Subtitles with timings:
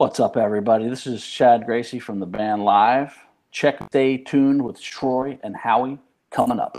[0.00, 0.88] What's up, everybody?
[0.88, 3.14] This is Chad Gracey from the band Live.
[3.50, 5.98] Check Stay Tuned with Troy and Howie
[6.30, 6.78] coming up.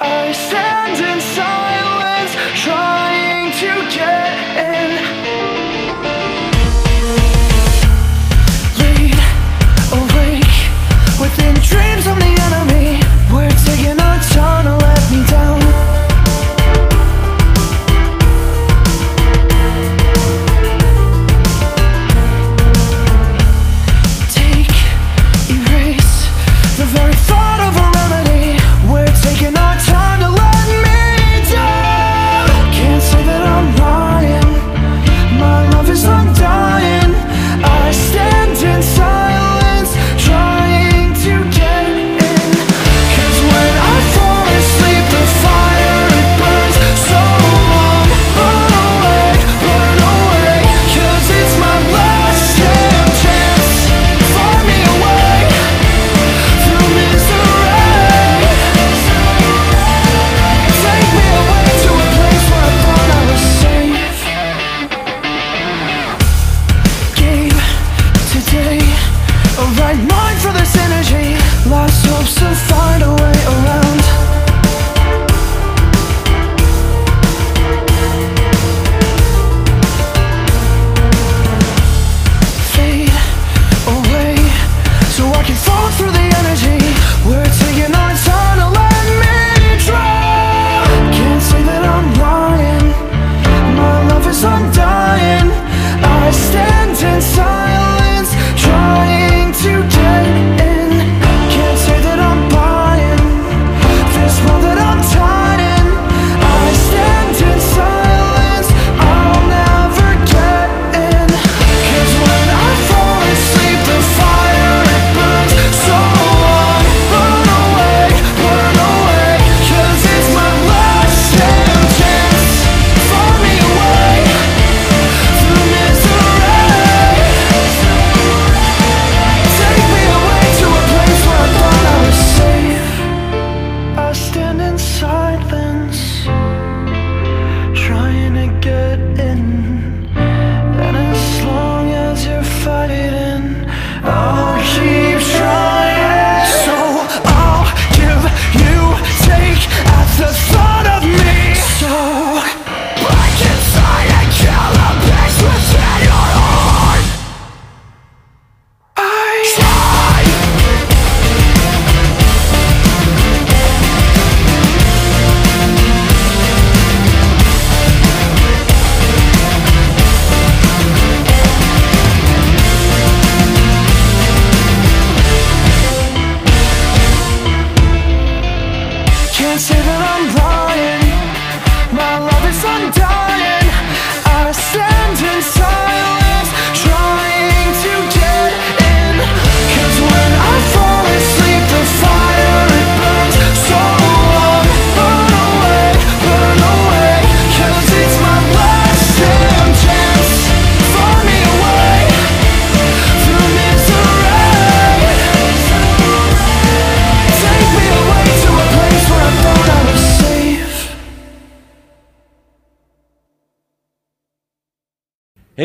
[0.00, 2.34] I stand in silence,
[2.64, 4.90] trying to get in.
[8.82, 9.14] Laid
[9.94, 10.58] awake
[11.22, 12.98] within dreams of the enemy.
[13.32, 15.71] We're taking time to let me down.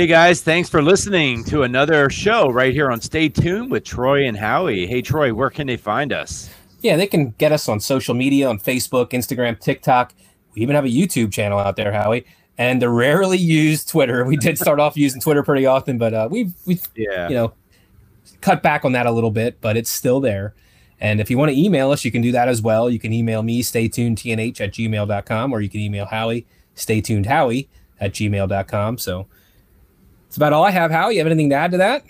[0.07, 4.25] Hey guys, thanks for listening to another show right here on Stay Tuned with Troy
[4.25, 4.87] and Howie.
[4.87, 6.49] Hey Troy, where can they find us?
[6.79, 10.13] Yeah, they can get us on social media on Facebook, Instagram, TikTok.
[10.55, 12.25] We even have a YouTube channel out there, Howie,
[12.57, 14.23] and the rarely used Twitter.
[14.23, 17.27] We did start off using Twitter pretty often, but uh, we've we've Yeah.
[17.27, 17.53] you know
[18.39, 20.55] cut back on that a little bit, but it's still there.
[21.01, 22.89] And if you want to email us, you can do that as well.
[22.89, 27.01] You can email me, stay tuned tnh at gmail.com, or you can email Howie, stay
[27.01, 27.67] tuned Howie
[27.99, 28.99] at gmail.com.
[28.99, 29.27] So
[30.27, 30.91] that's about all I have.
[30.91, 32.03] Howie, you have anything to add to that?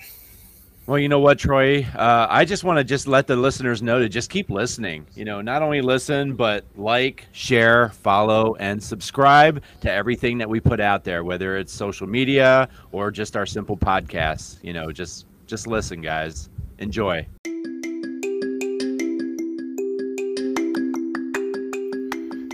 [0.87, 1.85] Well, you know what, Troy?
[1.95, 5.05] Uh, I just want to just let the listeners know to just keep listening.
[5.15, 10.61] You know, not only listen, but like, share, follow, and subscribe to everything that we
[10.61, 14.63] put out there, whether it's social media or just our simple podcasts.
[14.63, 16.49] You know, just just listen, guys.
[16.79, 17.27] Enjoy.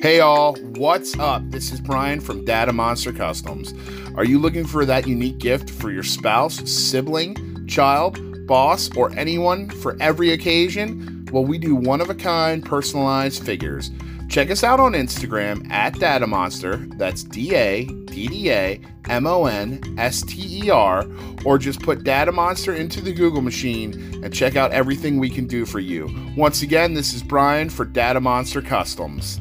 [0.03, 1.49] Hey all, what's up?
[1.49, 3.73] This is Brian from Dadda Monster Customs.
[4.17, 9.69] Are you looking for that unique gift for your spouse, sibling, child, boss, or anyone
[9.69, 11.25] for every occasion?
[11.31, 13.91] Well, we do one of a kind personalized figures.
[14.27, 16.75] Check us out on Instagram at Dadda Monster.
[16.97, 21.05] That's D A D D A M O N S T E R,
[21.45, 25.47] or just put Dadda Monster into the Google machine and check out everything we can
[25.47, 26.13] do for you.
[26.35, 29.39] Once again, this is Brian for Dadda Monster Customs.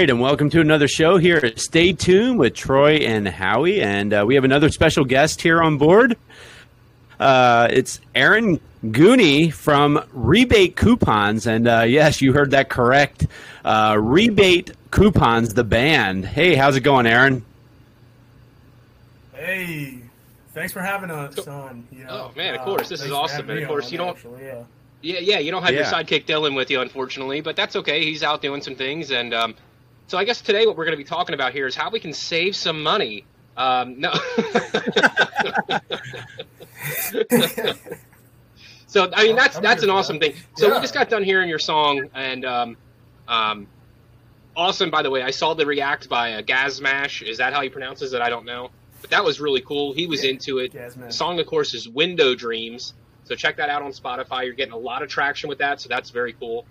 [0.00, 3.82] Right, and welcome to another show here at Stay Tuned with Troy and Howie.
[3.82, 6.16] And uh, we have another special guest here on board.
[7.18, 11.46] Uh, it's Eren Guney from Rebate Coupons.
[11.46, 13.26] And uh, yes, you heard that correct.
[13.62, 16.24] Uh, Rebate Coupons, the band.
[16.24, 17.42] Hey, how's it going, Eren?
[19.34, 19.98] Hey,
[20.54, 21.86] thanks for having us on.
[21.92, 23.98] You know, Oh, man, of uh, course, this is awesome, and of course on, you
[23.98, 24.62] don't- Actually, yeah.
[25.02, 28.02] Yeah, yeah, you don't have your sidekick Dylan with you, unfortunately, but that's okay.
[28.04, 29.54] He's out doing some things, and um,
[30.10, 32.00] so I guess today what we're going to be talking about here is how we
[32.00, 33.24] can save some money.
[33.56, 34.12] Um, no.
[38.88, 40.34] so I mean that's that's an awesome thing.
[40.56, 42.76] So we just got done hearing your song, and um,
[43.28, 43.68] um,
[44.56, 44.90] awesome.
[44.90, 47.22] By the way, I saw the react by uh, Gazmash.
[47.22, 48.20] Is that how he pronounces it?
[48.20, 48.70] I don't know,
[49.02, 49.92] but that was really cool.
[49.92, 50.72] He was into it.
[50.72, 51.06] Gazmash.
[51.06, 52.94] The song, of course, is Window Dreams.
[53.22, 54.44] So check that out on Spotify.
[54.44, 56.66] You're getting a lot of traction with that, so that's very cool.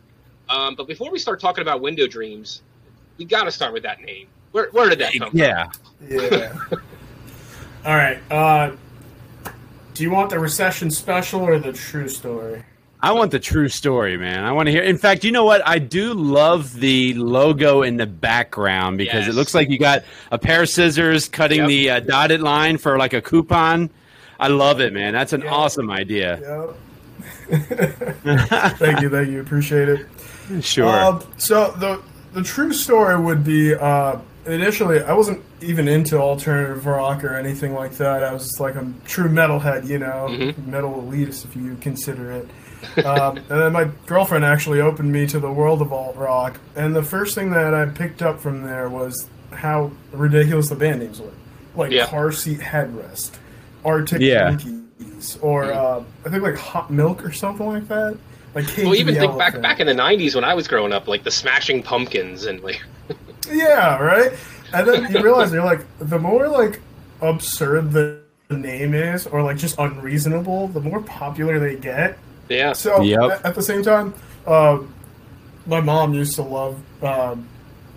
[0.49, 2.63] Um, but before we start talking about Window Dreams,
[3.19, 4.27] we got to start with that name.
[4.53, 5.69] Where, where did that come Yeah.
[6.09, 6.57] Yeah.
[7.85, 8.19] All right.
[8.31, 8.71] Uh,
[9.93, 12.63] do you want the recession special or the true story?
[13.01, 14.43] I want the true story, man.
[14.43, 14.81] I want to hear.
[14.83, 15.65] In fact, you know what?
[15.67, 19.29] I do love the logo in the background because Yes.
[19.29, 21.67] it looks like you got a pair of scissors cutting Yep.
[21.67, 23.89] the uh, dotted line for like a coupon.
[24.39, 25.13] I love it, man.
[25.13, 25.51] That's an Yeah.
[25.53, 26.39] awesome idea.
[26.41, 26.75] Yep.
[28.77, 30.05] thank you, thank you, appreciate it.
[30.61, 30.87] Sure.
[30.89, 32.01] Um, so the
[32.33, 37.73] the true story would be uh, initially I wasn't even into alternative rock or anything
[37.73, 38.23] like that.
[38.23, 40.67] I was like a true metalhead, you know, Mhm.
[40.67, 43.05] metal elitist if you consider it.
[43.05, 46.95] um, and then my girlfriend actually opened me to the world of alt rock, and
[46.95, 51.19] the first thing that I picked up from there was how ridiculous the band names
[51.19, 51.27] were,
[51.75, 52.05] like Yeah.
[52.05, 53.31] car seat headrest,
[53.83, 54.51] Arctic Yeah.
[54.51, 58.17] Monkeys, or uh, I think like Hot Milk or something like that.
[58.55, 59.61] Like Well, even think back Elephant.
[59.63, 62.81] back in the '90s when I was growing up, like the Smashing Pumpkins and like
[63.51, 64.31] Yeah, right.
[64.73, 66.81] And then you realize you're like the more like
[67.21, 68.19] absurd the
[68.49, 72.17] name is, or like just unreasonable, the more popular they get.
[72.49, 73.19] yeah, So Yep.
[73.31, 74.13] at, at the same time,
[74.47, 74.79] uh,
[75.67, 77.47] my mom used to love um,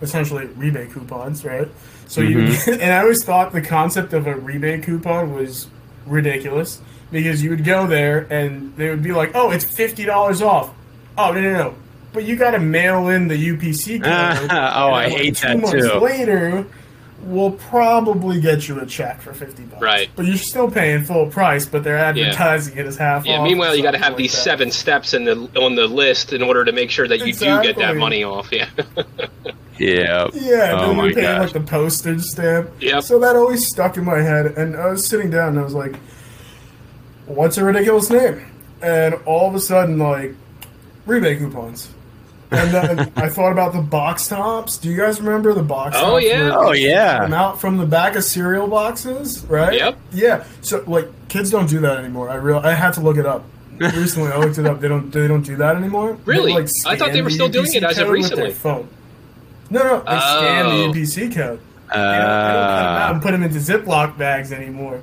[0.03, 1.69] essentially rebate coupons, right?
[2.07, 5.69] So you and I always thought the concept of a rebate coupon was
[6.07, 6.81] ridiculous
[7.13, 10.75] because you would go there and they would be like, "Oh, it's fifty dollars off."
[11.17, 11.75] Oh no no no!
[12.13, 14.51] But you got to mail in the UPC code.
[14.51, 15.99] Oh, I like, hate two that, months too.
[15.99, 16.67] Later,
[17.23, 19.83] we'll probably get you a check for fifty bucks.
[19.83, 20.11] Right.
[20.17, 23.43] But you're still paying full price, but they're advertising it as half yeah.
[23.43, 24.43] Meanwhile, you got to have like these that.
[24.43, 27.63] seven steps in the on the list in order to make sure that you do
[27.63, 28.51] get that money off.
[28.51, 28.69] Yeah,
[29.79, 30.29] yeah.
[30.33, 31.41] Yeah, Oh then my paying gosh.
[31.41, 32.71] like the postage stamp.
[32.81, 33.01] Yeah.
[33.01, 35.75] So that always stuck in my head, and I was sitting down and I was
[35.75, 35.95] like,
[37.35, 38.45] "What's a ridiculous name?"
[38.83, 40.35] And all of a sudden, like
[41.07, 41.89] rebate coupons.
[42.51, 44.77] And then I thought about the box tops.
[44.77, 46.25] Do you guys remember the box Oh, tops?
[46.27, 46.51] yeah.
[46.55, 47.21] Oh, they yeah.
[47.21, 49.73] Come out from the back of cereal boxes, right?
[49.75, 49.99] Yep.
[50.13, 50.45] Yeah.
[50.61, 52.29] So like kids don't do that anymore.
[52.29, 53.45] I real I had to look it up.
[53.81, 54.81] Recently, I looked it up.
[54.81, 55.11] They don't.
[55.11, 56.13] They don't do that anymore.
[56.13, 56.53] They, Really?
[56.53, 58.45] like, I thought they scan were the still doing it as of code with their
[58.47, 58.53] recently.
[58.53, 58.89] phone.
[59.71, 60.93] No, no, they scan Oh.
[60.93, 61.59] the UPC code.
[61.91, 65.01] Uh, They don't, they don't cut them out and put them into Ziploc bags anymore.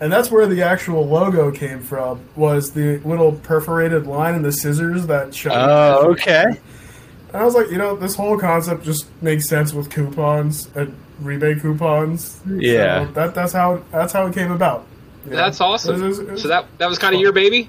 [0.00, 2.20] And that's where the actual logo came from.
[2.36, 5.52] Was the little perforated line and the scissors that showed.
[5.54, 6.44] oh, okay.
[6.44, 10.96] And I was like, you know, this whole concept just makes sense with coupons and
[11.20, 12.40] rebate coupons.
[12.46, 13.06] Yeah.
[13.06, 14.86] So that that's how that's how it came about.
[15.24, 15.36] you know?
[15.36, 16.00] that's awesome.
[16.02, 17.68] It was- it was- So that that was kind of your baby.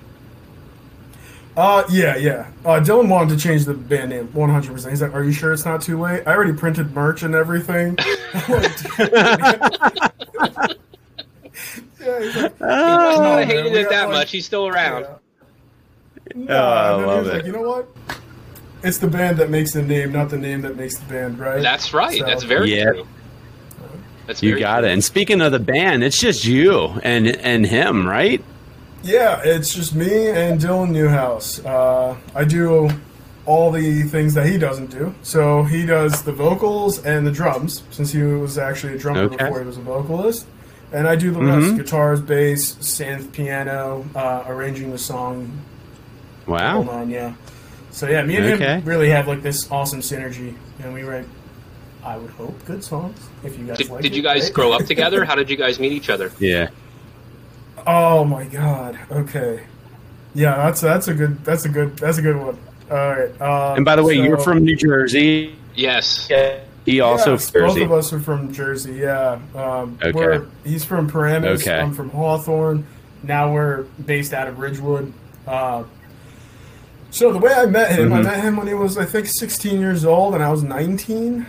[1.57, 2.47] Uh, yeah, yeah.
[2.63, 4.89] Uh, Dylan wanted to change the band name 100%.
[4.89, 6.23] He's like, Are you sure it's not too late?
[6.25, 7.97] I already printed merch and everything.
[12.09, 14.31] yeah, he's like, He must Oh, not have hated it that like- much.
[14.31, 15.05] He's still around.
[16.35, 17.33] No, Oh, I and then he love was it.
[17.37, 17.87] like, you know what?
[18.83, 21.61] It's the band that makes the name, not the name that makes the band, right?
[21.61, 22.19] That's right.
[22.19, 22.91] So- That's very Yeah.
[22.91, 23.07] true.
[24.27, 24.87] That's You got true.
[24.89, 24.93] it.
[24.93, 28.43] And speaking of the band, it's just you and and him, right?
[29.01, 31.63] Yeah, it's just me and Dylan Newhouse.
[31.65, 32.89] Uh, I do
[33.47, 35.15] all the things that he doesn't do.
[35.23, 39.37] So he does the vocals and the drums, since he was actually a drummer Okay.
[39.37, 40.45] before he was a vocalist.
[40.91, 41.77] And I do the rest: Mhm.
[41.77, 45.51] guitars, bass, synth, piano, uh, arranging the song.
[46.47, 46.75] Wow.
[46.83, 47.33] Hold on, yeah.
[47.91, 48.65] So yeah, me and Okay.
[48.79, 51.25] him really have like this awesome synergy, and we write.
[52.03, 53.17] I would hope good songs.
[53.43, 54.53] If you guys Did, like did it, you guys right?
[54.53, 55.25] grow up together?
[55.25, 56.31] How did you guys meet each other?
[56.39, 56.69] Yeah.
[57.85, 58.97] Oh my god.
[59.11, 59.59] Okay.
[60.33, 62.57] Yeah, that's that's a good that's a good that's a good one.
[62.89, 63.41] All right.
[63.41, 65.55] Um, And by the way, so- you're from New Jersey.
[65.75, 66.29] Yes.
[66.85, 68.93] He also yes, from both of us are from Jersey.
[68.93, 69.39] Yeah.
[69.55, 70.11] Um, Okay.
[70.11, 71.61] We're, he's from Paramus.
[71.61, 71.79] Okay.
[71.79, 72.85] I'm from Hawthorne.
[73.23, 75.13] Now we're based out of Ridgewood.
[75.45, 75.83] Uh,
[77.11, 78.23] so the way I met him, I Mhm.
[78.23, 81.45] met him when he was I think 16 years old, and I was 19.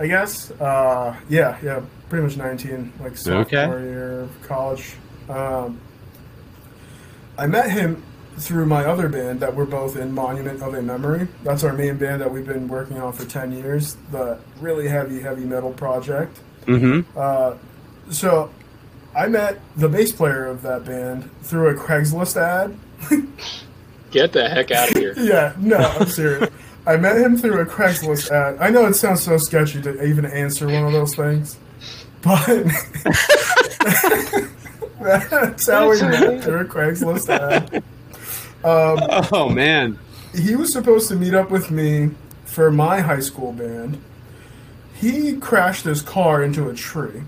[0.00, 0.50] I guess.
[0.52, 4.94] Uh, yeah, yeah, pretty much 19, like sophomore year of college.
[5.28, 5.80] Um,
[7.36, 8.02] I met him
[8.38, 11.28] through my other band that we're both in, Monument of a Memory.
[11.42, 15.20] That's our main band that we've been working on for 10 years, the really heavy,
[15.20, 16.40] heavy metal project.
[16.66, 17.18] Mm-hmm.
[17.18, 17.56] Uh,
[18.10, 18.50] so
[19.14, 22.78] I met the bass player of that band through a Craigslist ad.
[24.10, 25.14] Get the heck out of here.
[25.18, 26.50] Yeah, no, I'm serious.
[26.86, 28.56] I met him through a Craigslist ad.
[28.60, 31.58] I know it sounds so sketchy to even answer one of those things,
[32.22, 32.46] but
[35.00, 37.82] that's how we met through a Craigslist ad.
[38.64, 39.98] Oh man.
[40.34, 42.10] He was supposed to meet up with me
[42.44, 44.00] for my high school band.
[44.94, 47.22] He crashed his car into a tree,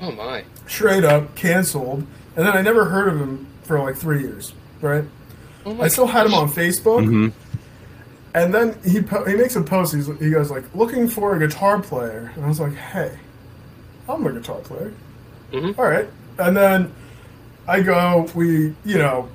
[0.00, 0.44] Oh my.
[0.66, 2.06] straight up, canceled,
[2.36, 5.04] and then I never heard of him for like three years, right?
[5.66, 7.04] Oh I still had him on Facebook.
[7.04, 7.28] hmm
[8.34, 9.94] And then he po- he makes a post.
[9.94, 13.18] He's, he goes like, looking for a guitar player, and I was like, hey,
[14.08, 14.92] I'm a guitar player.
[15.52, 15.76] Mhm.
[15.78, 16.08] All right.
[16.38, 16.92] And then
[17.66, 19.28] I go, we you know,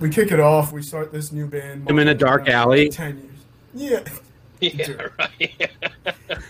[0.00, 0.72] we kick it off.
[0.72, 1.86] We start this new band.
[1.88, 2.88] I'm in a dark alley.
[2.90, 3.16] Ten
[3.74, 4.00] years.
[4.00, 4.00] Yeah,
[4.60, 5.70] Yeah, right.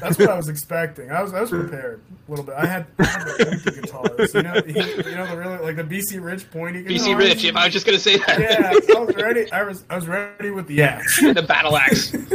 [0.00, 1.10] that's what I was expecting.
[1.10, 2.54] I was I was prepared a little bit.
[2.56, 4.34] I had, I had the pointy guitars.
[4.34, 7.06] You know, you know the really like the BC Rich pointy guitars.
[7.06, 8.38] BC Rich, if I was just gonna say that.
[8.40, 9.52] Yeah, I was ready.
[9.52, 11.20] I was I was ready with the axe.
[11.34, 12.14] the battle axe.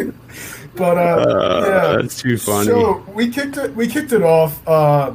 [0.76, 2.02] But uh, Uh, yeah.
[2.02, 2.66] That's too funny.
[2.66, 3.76] So we kicked it.
[3.76, 5.14] We kicked it off, uh,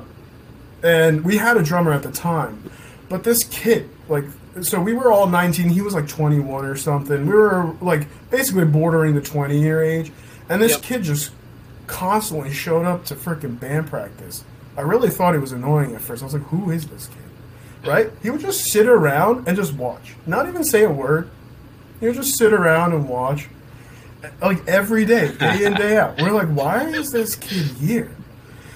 [0.84, 2.70] and we had a drummer at the time.
[3.08, 4.24] But this kid, like,
[4.62, 5.68] so we were all 19.
[5.70, 7.26] He was like 21 or something.
[7.26, 10.12] We were like basically bordering the 20 year age,
[10.48, 10.82] and this Yep.
[10.82, 11.30] kid just
[11.86, 14.44] constantly showed up to freaking band practice.
[14.76, 16.22] I really thought he was annoying at first.
[16.22, 18.10] I was like, "Who is this kid?" Right?
[18.22, 21.30] He would just sit around and just watch, not even say a word.
[22.00, 23.48] He would just sit around and watch
[24.42, 26.20] like every day, day in day out.
[26.20, 28.10] We're like, why is this kid here?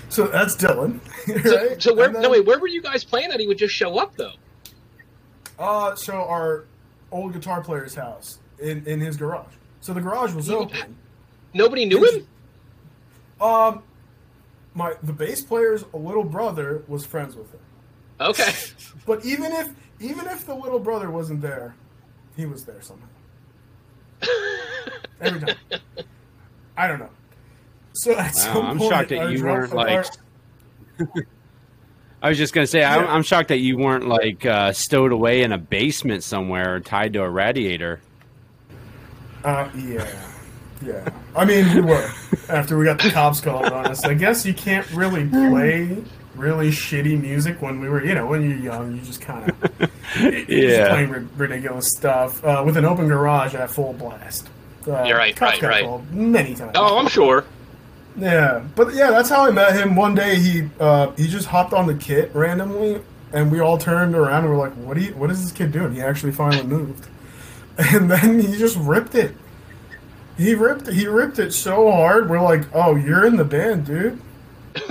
[0.08, 1.00] So that's Dylan,
[1.44, 1.82] So, right?
[1.82, 2.08] so where?
[2.08, 4.32] Then- no wait, where were you guys playing that he would just show up though?
[5.62, 6.64] Uh, so our
[7.10, 9.54] old guitar player's house in in his garage.
[9.80, 10.96] So the garage was You- open.
[11.54, 12.26] Nobody knew him.
[13.40, 13.82] Um,
[14.74, 17.60] my the bass player's little brother was friends with him.
[18.20, 18.52] Okay.
[19.06, 19.68] But even if
[20.00, 21.74] even if the little brother wasn't there,
[22.36, 23.06] he was there somehow.
[25.20, 25.56] Every time.
[26.76, 27.10] I don't know.
[27.94, 30.06] So at Wow, some I'm point, shocked that you drum- weren't like.
[31.00, 31.06] our-
[32.22, 35.42] I was just gonna say, I'm, I'm shocked that you weren't like uh, stowed away
[35.42, 38.00] in a basement somewhere, tied to a radiator.
[39.44, 40.08] Uh, yeah,
[40.86, 41.08] yeah.
[41.34, 42.08] I mean, we were
[42.48, 44.04] after we got the cops called on us.
[44.04, 45.96] I guess you can't really play
[46.36, 48.94] really shitty music when we were, you know, when you're young.
[48.94, 49.90] You just kind of
[50.48, 50.88] Yeah.
[50.90, 54.48] playing ri- ridiculous stuff uh, with an open garage at full blast.
[54.86, 55.84] Uh, You're right, cops right, got right.
[55.84, 56.72] called many times.
[56.76, 57.44] Oh, I'm sure.
[58.16, 59.96] Yeah, but yeah, that's how I met him.
[59.96, 63.00] One day he uh, he just hopped on the kit randomly,
[63.32, 65.14] and we all turned around and were like, "What do you?
[65.14, 67.08] What is this kid doing?" He actually finally moved,
[67.78, 69.34] and then he just ripped it.
[70.36, 72.28] He ripped he ripped it so hard.
[72.28, 74.20] We're like, "Oh, you're in the band, dude."
[74.74, 74.82] he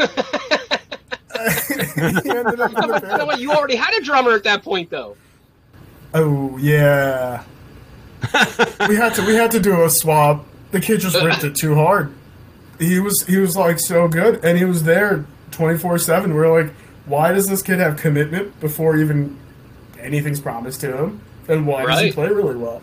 [2.30, 3.24] ended up in the band.
[3.28, 5.16] wait, you already had a drummer at that point though.
[6.14, 7.44] Oh yeah.
[8.88, 10.46] we had to we had to do a swap.
[10.72, 12.14] The kid just ripped it too hard.
[12.82, 16.34] He was he was like so good, and he was there twenty four seven.
[16.34, 16.74] We are like,
[17.06, 19.38] why does this kid have commitment before even
[20.00, 21.22] anything's promised to him?
[21.48, 22.82] And why does he play really well?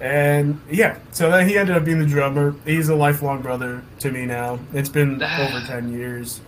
[0.00, 2.54] And yeah, so then he ended up being the drummer.
[2.64, 4.58] He's a lifelong brother to me now.
[4.72, 6.40] It's been over ten years.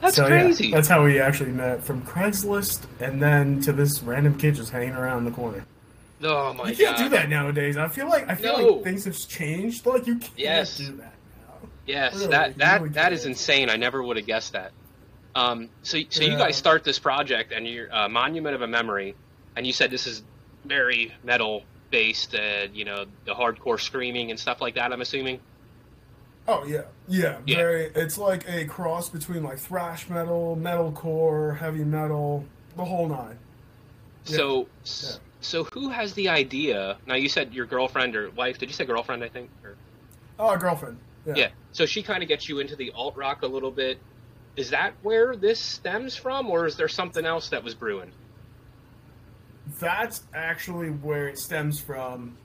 [0.00, 0.70] That's So, yeah, crazy.
[0.70, 4.94] that's how we actually met from Craigslist, and then to this random kid just hanging
[4.94, 5.64] around the corner.
[6.22, 6.68] oh my god!
[6.70, 7.02] you can't god.
[7.04, 7.76] do that nowadays.
[7.76, 8.66] I feel like I feel No.
[8.68, 9.84] like things have changed.
[9.86, 10.76] Like you can't Yes.
[10.78, 11.13] do that.
[11.86, 13.68] Yes, Really, that that that is insane.
[13.68, 14.72] I never would have guessed that.
[15.34, 19.14] Um, so so you guys start this project and you're uh, Monument of a Memory,
[19.56, 20.22] and you said this is
[20.64, 22.34] very metal based.
[22.34, 24.92] Uh, you know, the hardcore screaming and stuff like that.
[24.92, 25.40] I'm assuming.
[26.46, 27.56] Oh yeah, yeah, Yeah.
[27.56, 27.84] very.
[27.94, 32.44] It's like a cross between like thrash metal, metalcore, heavy metal,
[32.76, 33.38] the whole nine.
[34.26, 34.36] Yeah.
[34.36, 36.96] So s so who has the idea?
[37.06, 38.58] Now you said your girlfriend or wife.
[38.58, 39.22] Did you say girlfriend?
[39.24, 39.50] I think.
[39.62, 39.74] Or,
[40.38, 40.98] Oh, girlfriend.
[41.26, 41.34] Yeah.
[41.36, 41.48] yeah.
[41.72, 43.98] So she kind of gets you into the alt rock a little bit.
[44.56, 48.12] Is that where this stems from, or is there something else that was brewing?
[49.80, 52.36] That's actually where it stems from.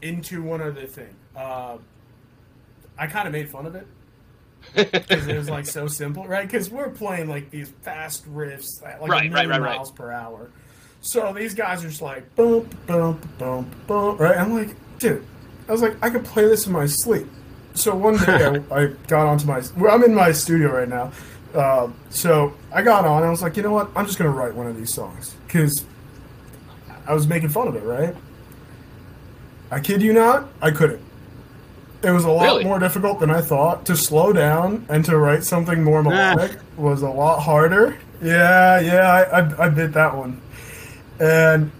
[0.00, 1.14] Into one other thing.
[1.36, 1.76] Uh,
[2.98, 3.86] I kind of made fun of it
[4.74, 6.46] because it was like so simple, right?
[6.46, 9.76] Because we're playing like these fast riffs at like Right, a right, right, right.
[9.76, 10.50] miles per hour.
[11.02, 14.36] So these guys are just like boom, boom, boom, boom, right?
[14.36, 15.24] I'm like, dude,
[15.68, 17.28] I was like, I could play this in my sleep.
[17.74, 21.12] So one day I, I got onto my, well, I'm in my studio right now.
[21.54, 23.22] Uh, so I got on.
[23.22, 23.90] I was like, you know what?
[23.94, 25.84] I'm just gonna write one of these songs because
[27.06, 28.14] I was making fun of it, right?
[29.70, 31.00] I kid you not, I couldn't.
[32.02, 32.64] It was a lot Really?
[32.64, 33.86] more difficult than I thought.
[33.86, 37.96] To slow down and to write something more melodic was a lot harder.
[38.20, 40.40] Yeah, yeah, I, I, I bit that one.
[41.20, 41.70] And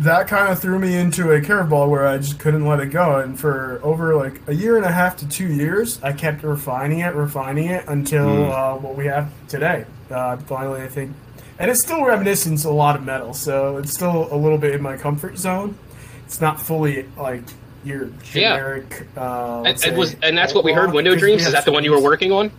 [0.00, 3.18] that kind of threw me into a curveball where I just couldn't let it go.
[3.20, 7.00] And for over like a year and a half to two years, I kept refining
[7.00, 9.84] it, refining it until uh, what we have today.
[10.10, 11.12] Uh, finally, I think.
[11.58, 14.80] And it's still reminiscent a lot of metal, so it's still a little bit in
[14.80, 15.76] my comfort zone.
[16.24, 17.42] It's not fully like
[17.84, 18.56] your Yeah.
[18.56, 19.06] generic.
[19.16, 19.20] Uh,
[19.56, 20.92] And, let's and was and that's what we heard.
[20.92, 22.50] Window Dreams is that the one you were working on?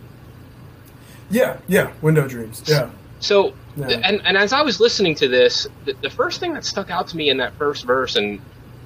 [1.30, 2.62] Yeah, yeah, Window Dreams.
[2.66, 2.90] Yeah.
[3.22, 6.90] So, and and as I was listening to this, the, the first thing that stuck
[6.90, 8.40] out to me in that first verse, and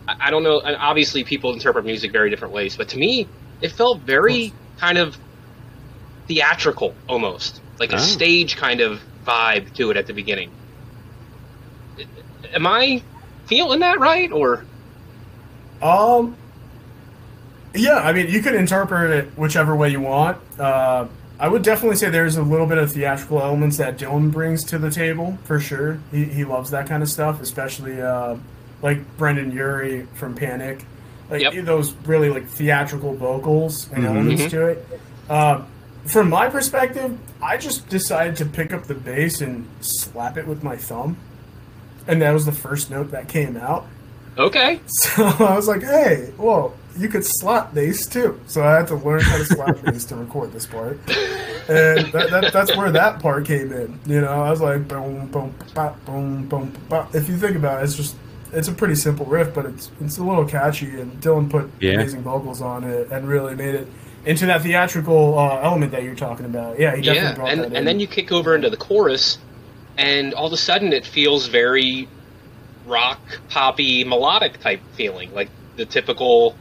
[0.07, 3.26] I, I don't know, and obviously people interpret music very different ways, but to me,
[3.62, 5.17] it felt very kind of
[6.28, 7.99] theatrical, almost like a Oh.
[7.99, 10.50] stage kind of vibe to it at the beginning.
[12.54, 13.02] Am I
[13.47, 14.65] feeling that right, or
[15.82, 16.37] Um.
[17.75, 20.39] Yeah, I mean, you can interpret it whichever way you want.
[20.58, 21.06] Uh,
[21.38, 24.78] I would definitely say there's a little bit of theatrical elements that Dylan brings to
[24.78, 25.99] the table for sure.
[26.10, 28.36] He, he loves that kind of stuff, especially uh,
[28.82, 30.84] like Brendon Urie from Panic.
[31.28, 31.64] Like Yep.
[31.64, 34.08] those really like theatrical vocals and Mhm.
[34.08, 34.50] elements Mhm.
[34.50, 35.00] to it.
[35.28, 35.62] Uh,
[36.06, 40.62] from my perspective, I just decided to pick up the bass and slap it with
[40.62, 41.16] my thumb,
[42.06, 43.86] and that was the first note that came out.
[44.38, 44.80] okay?
[44.86, 48.41] So I was like, hey, whoa, you could slap bass too.
[48.47, 50.99] So I had to learn how to slap bass to record this part.
[51.69, 53.99] And that, that, that's where that part came in.
[54.06, 57.15] You know, I was like, boom, boom, bop, boom, boom, bop.
[57.15, 58.15] If you think about it, it's just,
[58.52, 61.00] it's a pretty simple riff, but it's it's a little catchy.
[61.00, 61.95] And Dylan put Yeah.
[61.95, 63.89] amazing vocals on it and really made it
[64.25, 66.78] into that theatrical uh, element that you're talking about.
[66.78, 67.76] Yeah, he definitely Yeah, brought and that in.
[67.76, 69.39] and then you kick over into the chorus,
[69.99, 72.09] and all of a sudden it feels very
[72.87, 76.54] rock poppy melodic type feeling, like the typical.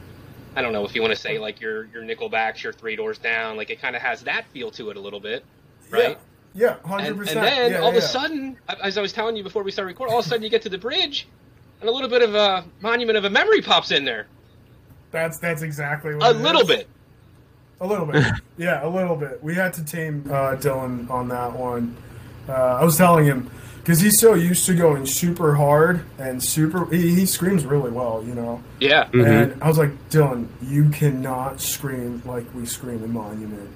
[0.56, 3.18] I don't know if you want to say like your your Nickelbacks, your Three Doors
[3.18, 5.44] Down, like it kind of has that feel to it a little bit,
[5.90, 6.18] right?
[6.54, 9.36] Yeah, yeah, hundred And, and then yeah, all of a sudden, as I was telling
[9.36, 11.28] you before we started recording, all of a sudden you get to the bridge,
[11.80, 14.26] and a little bit of a monument of a memory pops in there,
[15.10, 16.68] that's that's exactly what a it little is.
[16.68, 16.88] bit.
[17.82, 18.24] A little bit.
[18.56, 19.42] yeah, a little bit.
[19.44, 21.94] We had to tame uh, Dylan on that one.
[22.48, 23.50] Uh, I was telling him
[23.86, 26.86] because he's so used to going super hard and super.
[26.92, 28.60] He, he screams really well, you know.
[28.80, 33.70] Yeah, And I was like, Dylan, you cannot scream like we scream in Monument.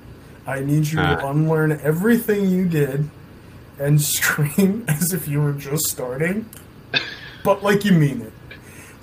[0.48, 1.30] I need you to Ah.
[1.30, 3.08] unlearn everything you did
[3.78, 6.44] and scream as if you were just starting,
[7.44, 8.32] but like you mean it.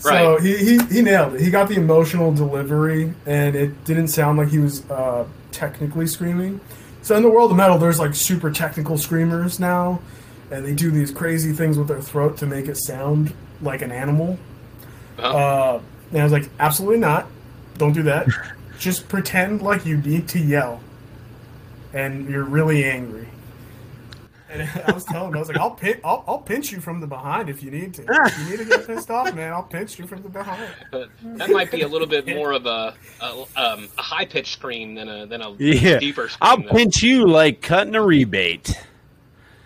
[0.04, 0.20] Right.
[0.20, 1.42] So he, he, he nailed it.
[1.42, 6.60] He got the emotional delivery, and it didn't sound like he was uh, technically screaming.
[7.02, 10.02] So in the world of metal, there's like super technical screamers now,
[10.52, 13.92] and they do these crazy things with their throat to make it sound like an
[13.92, 14.38] animal.
[15.18, 15.38] Uh-huh.
[15.38, 15.82] Uh,
[16.12, 17.28] and I was like, absolutely not.
[17.78, 18.28] Don't do that.
[18.80, 20.82] Just pretend like you need to yell,
[21.94, 23.28] and you're really angry.
[24.50, 27.02] And I was telling him, I was like, I'll, pin- I'll, I'll pinch you from
[27.02, 28.06] the behind if you need to.
[28.08, 30.70] If you need to get pissed off, man, I'll pinch you from the behind.
[30.92, 34.54] But that might be a little bit more of a a, um, a high pitched
[34.54, 35.98] scream than a than a Yeah.
[36.00, 36.38] deeper scream.
[36.42, 36.70] I'll though.
[36.70, 38.80] pinch you like cutting a rebate.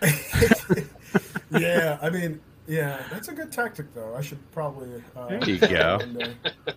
[1.52, 4.16] yeah, I mean, yeah, that's a good tactic, though.
[4.16, 4.90] I should probably.
[5.16, 6.00] Uh, There you go.
[6.02, 6.74] and, uh,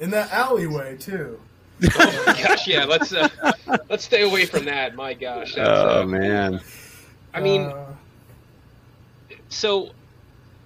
[0.00, 1.40] in that alleyway too.
[1.82, 2.84] Oh my gosh, yeah.
[2.84, 3.28] Let's uh,
[3.88, 4.94] let's stay away from that.
[4.94, 5.54] My gosh.
[5.54, 6.60] That's, Oh uh, man.
[7.32, 7.86] I mean, Uh,
[9.48, 9.90] so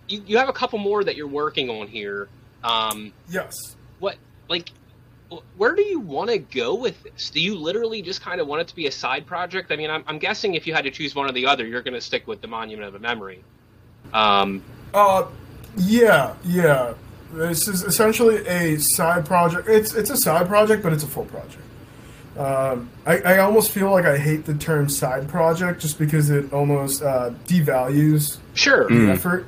[0.09, 2.29] you, you have a couple more that you're working on here.
[2.65, 3.55] Um, yes.
[4.01, 4.17] what
[4.49, 4.84] like wh-
[5.57, 7.31] where do you want to go with this?
[7.31, 9.73] Do you literally just kind of want it to be a side project?
[9.73, 11.83] I mean, I'm, I'm guessing if you had to choose one or the other, you're
[11.83, 13.43] going to stick with the Monument of a Memory.
[14.13, 15.27] Um, Uh,
[15.77, 16.95] yeah, yeah.
[17.33, 19.69] This is essentially a side project.
[19.69, 21.63] It's it's a side project, but it's a full project.
[22.39, 26.53] Um, I, I almost feel like I hate the term side project just because it
[26.53, 28.89] almost uh, devalues sure.
[28.89, 29.47] the effort.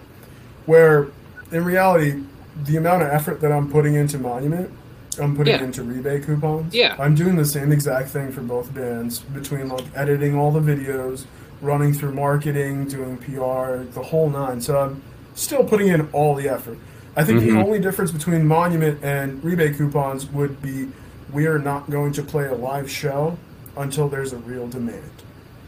[0.66, 1.08] Where
[1.52, 2.24] in reality,
[2.64, 4.70] the amount of effort that I'm putting into Monument,
[5.18, 5.64] I'm putting Yeah.
[5.64, 6.74] into rebate coupons.
[6.74, 6.94] Yeah.
[6.98, 11.24] I'm doing the same exact thing for both bands between like editing all the videos,
[11.60, 14.60] running through marketing, doing PR, the whole nine.
[14.60, 15.02] So I'm
[15.34, 16.78] still putting in all the effort.
[17.16, 17.58] I think the mm-hmm.
[17.58, 20.88] only difference between Monument and rebate coupons would be
[21.32, 23.38] we are not going to play a live show
[23.76, 25.10] until there's a real demand.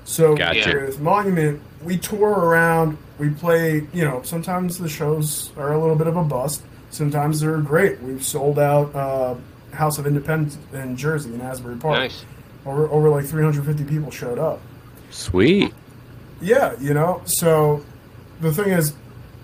[0.05, 0.85] So Gotcha.
[0.87, 5.97] with Monument, we tour around, we play, you know, sometimes the shows are a little
[5.97, 8.01] bit of a bust, sometimes they're great.
[8.01, 9.35] We've sold out uh,
[9.73, 11.99] House of Independents in Jersey, in Asbury Park.
[11.99, 12.25] Nice.
[12.67, 14.61] Over, over like 350 people showed up.
[15.11, 15.73] Sweet.
[16.41, 17.85] Yeah, you know, so
[18.41, 18.95] the thing is,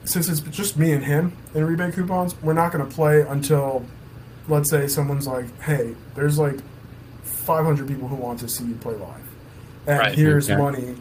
[0.05, 3.85] since it's just me and him in rebate coupons, we're not going to play until,
[4.49, 6.61] let's say, someone's like, hey, there's like
[7.23, 9.21] 500 people who want to see you play live.
[9.87, 10.15] And Right.
[10.15, 10.61] here's Okay.
[10.61, 10.97] money,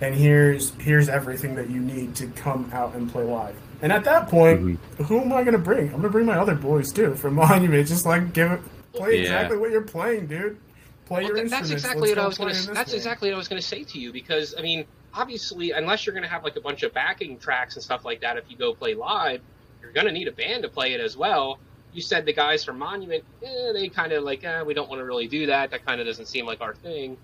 [0.00, 3.54] and here's here's everything that you need to come out and play live.
[3.82, 5.04] And at that point, Mm-hmm.
[5.04, 5.86] who am I going to bring?
[5.86, 7.86] I'm going to bring my other boys too from Monument.
[7.86, 8.60] Just like give it,
[8.92, 9.22] play Yeah.
[9.22, 10.58] exactly what you're playing, dude.
[11.06, 11.84] Play Well, your th- that's instruments.
[11.84, 12.96] exactly Let's what I was gonna, this That's band.
[12.96, 14.84] exactly what I was going to say to you because I mean,
[15.14, 18.20] obviously, unless you're going to have like a bunch of backing tracks and stuff like
[18.22, 19.40] that, if you go play live,
[19.82, 21.58] you're going to need a band to play it as well.
[21.92, 25.00] You said the guys from Monument, eh, they kind of like, eh, we don't want
[25.00, 25.70] to really do that.
[25.70, 27.16] That kind of doesn't seem like our thing.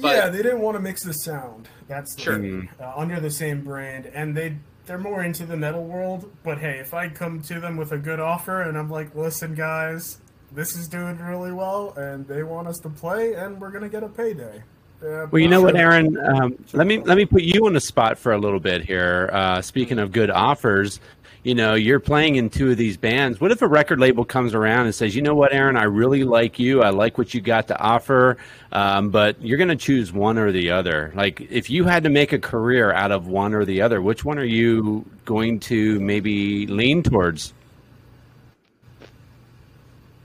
[0.00, 1.68] But- yeah, they didn't want to mix the sound.
[1.88, 2.62] That's the Sure.
[2.78, 4.56] Uh, under the same brand, and they
[4.88, 6.28] they're more into the metal world.
[6.42, 9.54] But hey, if I come to them with a good offer and I'm like, listen,
[9.54, 10.18] guys,
[10.50, 14.02] this is doing really well, and they want us to play, and we're gonna get
[14.02, 14.62] a payday.
[15.00, 15.74] Uh, Well, you know what.
[15.74, 16.16] Eren?
[16.40, 19.30] Um, let me let me put you on the spot for a little bit here.
[19.32, 21.00] Uh, speaking of good offers,
[21.48, 23.40] you know, you're playing in two of these bands.
[23.40, 25.78] What if a record label comes around and says, "You know what, Eren?
[25.78, 26.82] I really like you.
[26.82, 28.36] I like what you got to offer,
[28.70, 32.10] um, but you're going to choose one or the other." Like, if you had to
[32.10, 35.98] make a career out of one or the other, which one are you going to
[36.00, 37.54] maybe lean towards?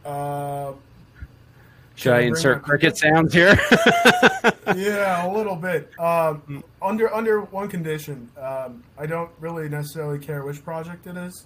[0.04, 0.74] Uh,
[1.96, 3.58] Should I insert cricket sounds here?
[4.76, 5.92] yeah, a little bit.
[6.00, 11.46] Um, under under one condition, um, I don't really necessarily care which project it is.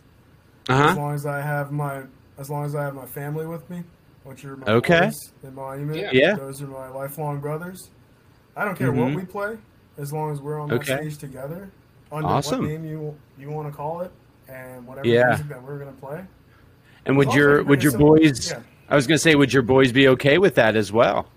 [0.69, 2.03] uh as long as I have my
[2.37, 3.83] as long as I have my family with me,
[4.23, 5.11] which are my Okay.
[5.43, 5.97] in Monument.
[5.99, 6.09] Yeah.
[6.13, 6.35] Yeah.
[6.35, 7.89] Those are my lifelong brothers.
[8.55, 9.15] I don't care what Mhm.
[9.15, 9.57] we play,
[9.97, 10.93] as long as we're on Okay.
[10.95, 11.69] that stage together.
[12.11, 12.61] Under Awesome.
[12.61, 14.11] what name you you want to call it,
[14.47, 15.27] and whatever Yeah.
[15.27, 16.23] music that we're gonna play.
[17.05, 18.51] And would As long as your would your boys?
[18.51, 18.59] yeah.
[18.89, 21.27] I was going to say, would your boys be okay with that as well?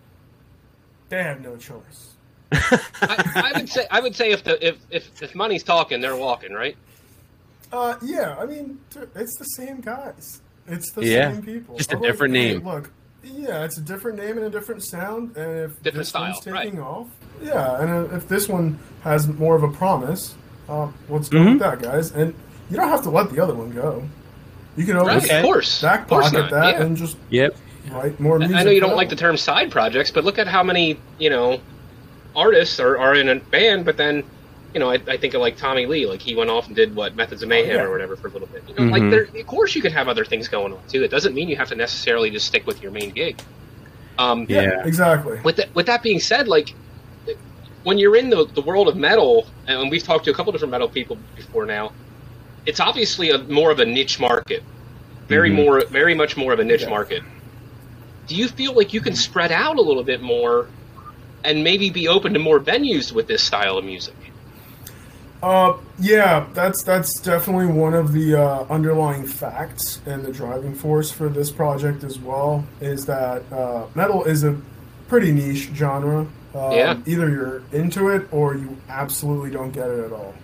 [1.08, 2.14] They have no choice.
[2.52, 6.16] I, I would say, I would say if the if, if if money's talking, they're
[6.16, 6.76] walking, right?
[7.72, 8.80] Uh, yeah, I mean,
[9.14, 10.40] it's the same guys.
[10.66, 11.32] It's the Yeah.
[11.32, 11.76] same people.
[11.76, 12.66] Just a I'm like, different hey, name.
[12.66, 12.90] Look,
[13.22, 16.52] yeah, it's a different name and a different sound, and if Different this one's taking
[16.76, 16.78] right.
[16.78, 17.08] off,
[17.42, 20.34] yeah, and if this one has more of a promise,
[20.68, 21.50] uh, let's go Mhm.
[21.52, 22.10] with that, guys.
[22.12, 22.34] And
[22.70, 24.04] you don't have to let the other one go.
[24.76, 26.82] You can always Right, of course, back of course pocket not, that yeah.
[26.84, 27.56] and just Yep.
[27.90, 28.56] write more music.
[28.56, 28.96] I know you don't out.
[28.96, 31.60] like the term side projects, but look at how many you know
[32.36, 33.84] artists are, are in a band.
[33.84, 34.22] But then,
[34.72, 36.94] you know, I, I think of like Tommy Lee, like he went off and did
[36.94, 37.82] what Methods of Mayhem yeah.
[37.82, 38.62] or whatever for a little bit.
[38.68, 39.10] You know, like Mhm.
[39.10, 41.02] there, of course you could have other things going on too.
[41.02, 43.40] It doesn't mean you have to necessarily just stick with your main gig.
[44.18, 44.86] Um, Yeah, Yeah.
[44.86, 45.40] exactly.
[45.42, 46.74] with that, with that being said, like
[47.82, 50.70] when you're in the, the world of metal, and we've talked to a couple different
[50.70, 51.92] metal people before now,
[52.66, 54.62] it's obviously a more of a niche market,
[55.28, 55.54] very Mhm.
[55.64, 56.90] more, very much more of a niche Yeah.
[56.90, 57.22] market.
[58.26, 60.66] Do you feel like you can spread out a little bit more,
[61.44, 64.14] and maybe be open to more venues with this style of music?
[65.42, 71.10] Uh, yeah, that's that's definitely one of the uh, underlying facts and the driving force
[71.10, 72.64] for this project as well.
[72.82, 74.54] Is that uh, metal is a
[75.08, 76.26] pretty niche genre.
[76.54, 76.96] Um, Yeah.
[77.06, 80.34] Either you're into it or you absolutely don't get it at all.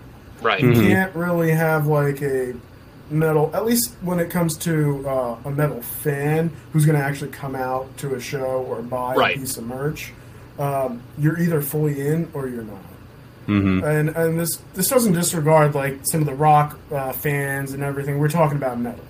[0.42, 0.61] Right.
[0.61, 0.81] You Mhm.
[0.88, 2.55] can't really have like a
[3.11, 7.31] metal, at least when it comes to uh, a metal fan who's going to actually
[7.31, 9.37] come out to a show or buy Right.
[9.37, 10.12] a piece of merch.
[10.59, 12.79] Um, you're either fully in or you're not
[13.46, 17.83] hmm and and this this doesn't disregard like some of the rock uh, fans and
[17.83, 18.18] everything.
[18.18, 19.05] We're talking about metal.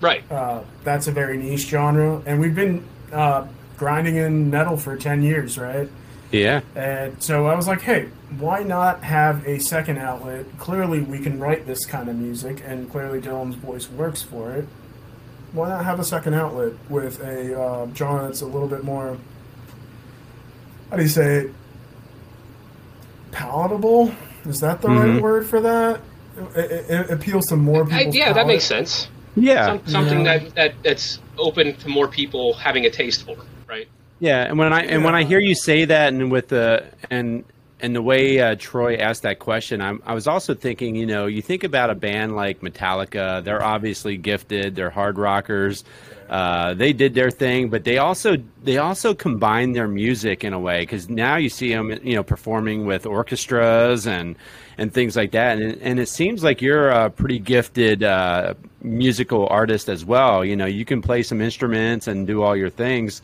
[0.00, 0.24] Right.
[0.32, 3.44] Uh, that's a very niche genre, and we've been uh,
[3.76, 5.88] grinding in metal for ten years, right?
[6.30, 6.60] Yeah.
[6.76, 10.44] And so I was like, hey, why not have a second outlet?
[10.58, 14.66] Clearly, we can write this kind of music, and clearly Dylan's voice works for it.
[15.52, 19.16] Why not have a second outlet with a uh, genre that's a little bit more,
[20.90, 21.50] how do you say it?
[23.32, 24.12] Palatable?
[24.46, 25.20] Is that the right Mhm.
[25.20, 26.00] word for that?
[26.54, 28.14] It, it, it appeals to more people.
[28.14, 29.08] yeah, that makes sense.
[29.36, 29.66] Yeah.
[29.66, 30.38] Some, something Yeah.
[30.38, 33.36] that, that that's open to more people having a taste for,
[33.68, 33.88] right?
[34.20, 37.44] Yeah, and when I and when I hear you say that, and with the and
[37.80, 41.26] and the way uh, Troy asked that question, I'm, I was also thinking, you know,
[41.26, 43.44] you think about a band like Metallica.
[43.44, 44.74] They're obviously gifted.
[44.74, 45.84] They're hard rockers.
[46.28, 50.58] Uh, they did their thing, but they also they also combine their music in a
[50.58, 54.34] way because now you see them, you know, performing with orchestras and
[54.76, 55.58] and things like that.
[55.58, 60.44] And and it seems like you're a pretty gifted uh, musical artist as well.
[60.44, 63.22] You know, you can play some instruments and do all your things.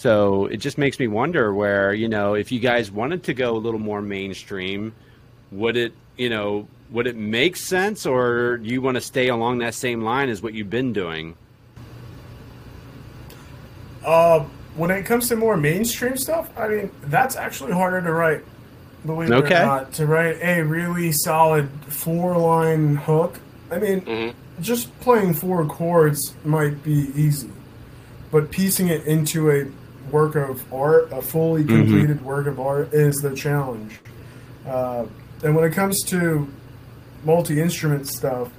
[0.00, 3.54] So it just makes me wonder where, you know, if you guys wanted to go
[3.54, 4.94] a little more mainstream,
[5.52, 9.58] would it, you know, would it make sense or do you want to stay along
[9.58, 11.36] that same line as what you've been doing?
[14.02, 14.40] Uh,
[14.74, 18.42] when it comes to more mainstream stuff, I mean, that's actually harder to write.
[19.04, 19.62] Believe it Okay.
[19.62, 23.38] or not, to write a really solid four-line hook.
[23.70, 24.32] I mean, Mhm.
[24.62, 27.50] just playing four chords might be easy,
[28.30, 29.66] but piecing it into a
[30.12, 33.98] work of art, a fully completed work of art, is the challenge.
[34.66, 35.06] Uh,
[35.42, 36.48] and when it comes to
[37.24, 38.50] multi-instrument stuff,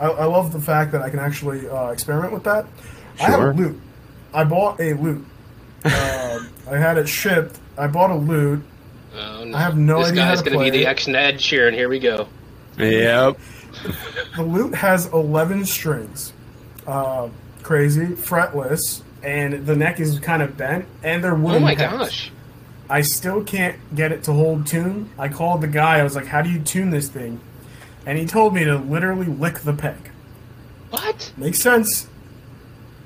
[0.00, 2.66] I, I love the fact that I can actually uh, experiment with that.
[3.20, 3.80] I have a lute.
[4.32, 5.24] I bought a lute.
[5.84, 7.58] um, I had it shipped.
[7.78, 8.62] I bought a lute.
[9.16, 9.56] Oh, no.
[9.56, 10.88] I have no this idea how guy's to going to be the it.
[10.88, 11.72] action Ed Sheeran.
[11.72, 12.28] Here we go.
[12.78, 13.38] Yep.
[14.36, 16.32] The lute has 11 strings.
[16.86, 17.28] Uh,
[17.62, 21.62] crazy, fretless, and the neck is kind of bent, and they're wooden.
[21.62, 21.92] Oh my pegs.
[21.92, 22.32] gosh.
[22.88, 25.10] I still can't get it to hold tune.
[25.18, 25.98] I called the guy.
[26.00, 27.40] I was like, "How do you tune this thing?"
[28.06, 30.10] And he told me to literally lick the peg.
[30.90, 31.32] What?
[31.36, 32.06] Makes sense.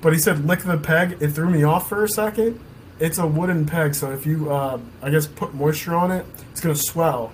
[0.01, 1.19] But he said lick the peg.
[1.21, 2.59] It threw me off for a second.
[3.01, 6.61] It's a wooden peg, so if you, uh, I guess, put moisture on it, it's
[6.61, 7.31] gonna swell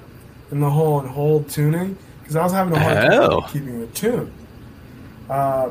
[0.50, 1.96] in the hole and hold tuning.
[2.20, 3.40] Because I was having a hard Oh.
[3.40, 4.30] time keeping it tuned.
[5.28, 5.70] Uh,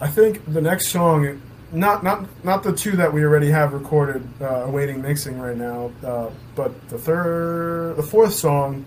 [0.00, 1.40] I think the next song,
[1.72, 5.92] not not not the two that we already have recorded, uh, awaiting mixing right now,
[6.04, 8.84] uh, but the third, the fourth song,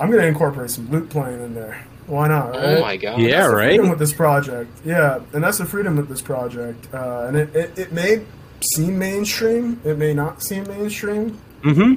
[0.00, 1.84] I'm gonna incorporate some lute playing in there.
[2.06, 2.56] Why not?
[2.56, 3.20] Oh my god.
[3.20, 3.68] Yeah, That's right?
[3.70, 4.70] freedom with this project.
[4.84, 6.92] Yeah, and that's the freedom with this project.
[6.92, 8.24] Uh, and it, it, it may
[8.74, 11.38] seem mainstream, it may not seem mainstream.
[11.62, 11.94] Mm-hmm.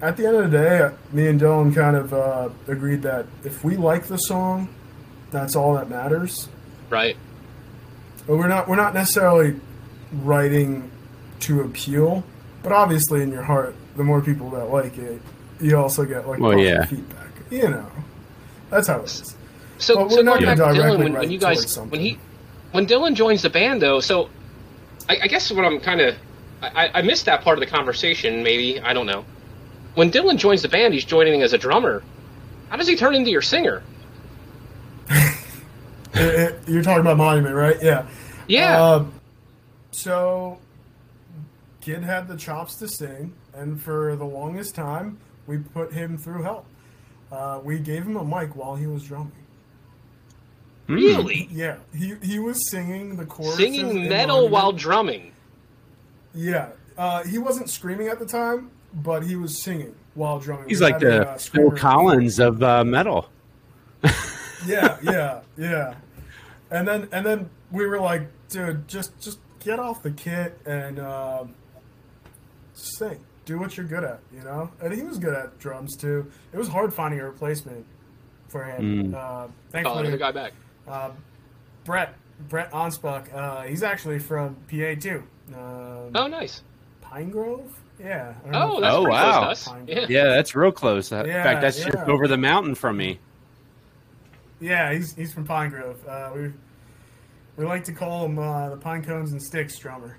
[0.00, 3.64] At the end of the day, me and Dylan kind of uh, agreed that if
[3.64, 4.68] we like the song,
[5.32, 6.48] that's all that matters.
[6.88, 7.16] Right.
[8.28, 9.58] But we're not we're not necessarily
[10.12, 10.90] writing
[11.40, 12.22] to appeal,
[12.62, 15.20] but obviously in your heart, the more people that like it,
[15.60, 16.84] you also get like Well, positive yeah.
[16.84, 17.28] feedback.
[17.50, 17.90] You know,
[18.70, 19.34] that's how it is.
[19.78, 22.18] So, But so we're not going back to Dylan, when, when you guys, when he,
[22.72, 24.28] when Dylan joins the band, though, so
[25.08, 26.14] I, I guess what I'm kind of,
[26.60, 28.42] I, I missed that part of the conversation.
[28.42, 29.24] Maybe I don't know.
[29.94, 32.02] When Dylan joins the band, he's joining as a drummer.
[32.68, 33.82] How does he turn into your singer?
[35.08, 35.34] It-
[36.14, 37.76] it- you're talking about Monument, right?
[37.82, 38.06] Yeah.
[38.48, 38.82] Yeah.
[38.82, 39.04] Uh,
[39.90, 40.58] so,
[41.80, 46.42] Kid had the chops to sing, and for the longest time, we put him through
[46.42, 46.66] hell.
[47.30, 49.32] Uh, we gave him a mic while he was drumming.
[50.86, 51.48] really?
[51.52, 53.56] Yeah, he he was singing the chorus.
[53.56, 55.32] Singing metal while drumming.
[56.34, 60.68] Yeah, uh, he wasn't screaming at the time, but he was singing while drumming.
[60.68, 61.70] He's We like the a, uh, Phil.
[61.72, 63.28] Collins of uh, metal.
[64.66, 65.94] Yeah, yeah, yeah.
[66.70, 70.98] And then and then we were like, dude, just just get off the kit and
[70.98, 71.44] uh,
[72.74, 73.18] sing.
[73.44, 74.70] Do what you're good at, you know.
[74.80, 76.30] And he was good at drums too.
[76.52, 77.86] It was hard finding a replacement
[78.48, 79.12] for him.
[79.12, 79.14] Mm.
[79.14, 80.52] Uh, Oh, thankfully, another guy back.
[80.86, 81.10] uh,
[81.84, 82.14] Brett
[82.48, 83.34] Brett Onspach.
[83.34, 85.22] Uh, he's actually from PA too.
[85.54, 86.62] Um, Oh, nice.
[87.00, 87.72] Pine Grove.
[87.98, 88.34] Yeah.
[88.46, 89.44] I don't Oh, if- that's Oh, wow.
[89.44, 89.76] close to us.
[89.88, 90.06] Yeah.
[90.08, 91.10] Yeah, that's real close.
[91.10, 93.18] In Yeah, fact, that's just over the mountain from me.
[94.60, 95.96] Yeah, he's he's from Pine Grove.
[96.06, 96.52] Uh, we
[97.58, 100.16] we like to call him uh, the Pine Cones and Sticks drummer.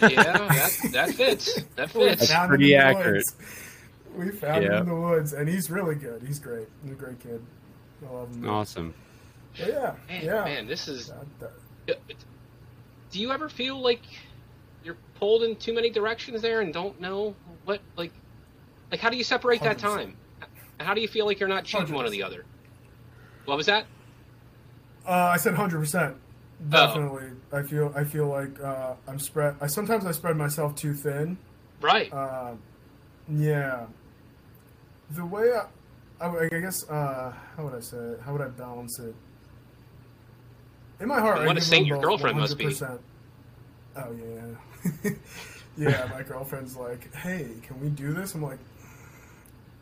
[0.00, 1.60] Yeah, that, that fits.
[1.74, 2.30] That We fits.
[2.30, 3.14] found him pretty accurate.
[3.14, 3.36] woods.
[4.16, 6.22] We found him in the woods, and he's really good.
[6.24, 6.68] He's great.
[6.84, 7.44] He's a great kid.
[8.06, 8.48] I love him.
[8.48, 8.94] Awesome.
[9.58, 10.44] But yeah, Man, yeah.
[10.44, 11.08] man, this is.
[11.40, 11.52] That-
[11.86, 11.98] that-
[13.10, 14.02] Do you ever feel like
[14.84, 18.12] you're pulled in too many directions there and don't know what like
[18.90, 19.80] like how do you separate that 100%.
[19.80, 20.16] time?
[20.80, 22.44] How do you feel like you're not choosing one or the other?
[23.44, 23.84] What was that?
[25.06, 26.16] Uh, I said hundred percent.
[26.68, 27.30] Definitely.
[27.52, 29.56] I feel I feel like uh, I'm spread.
[29.60, 31.38] I sometimes I spread myself too thin.
[31.80, 32.12] Right.
[32.12, 32.52] Uh,
[33.28, 33.86] yeah.
[35.10, 38.20] The way I, I, I guess uh, how would I say it?
[38.24, 39.14] How would I balance it?
[41.00, 42.72] In my heart, And I want to give saint them your both girlfriend must be.
[43.96, 44.16] Oh
[45.04, 45.10] yeah.
[45.76, 48.58] yeah, my girlfriend's like, "Hey, can we do this?" I'm like,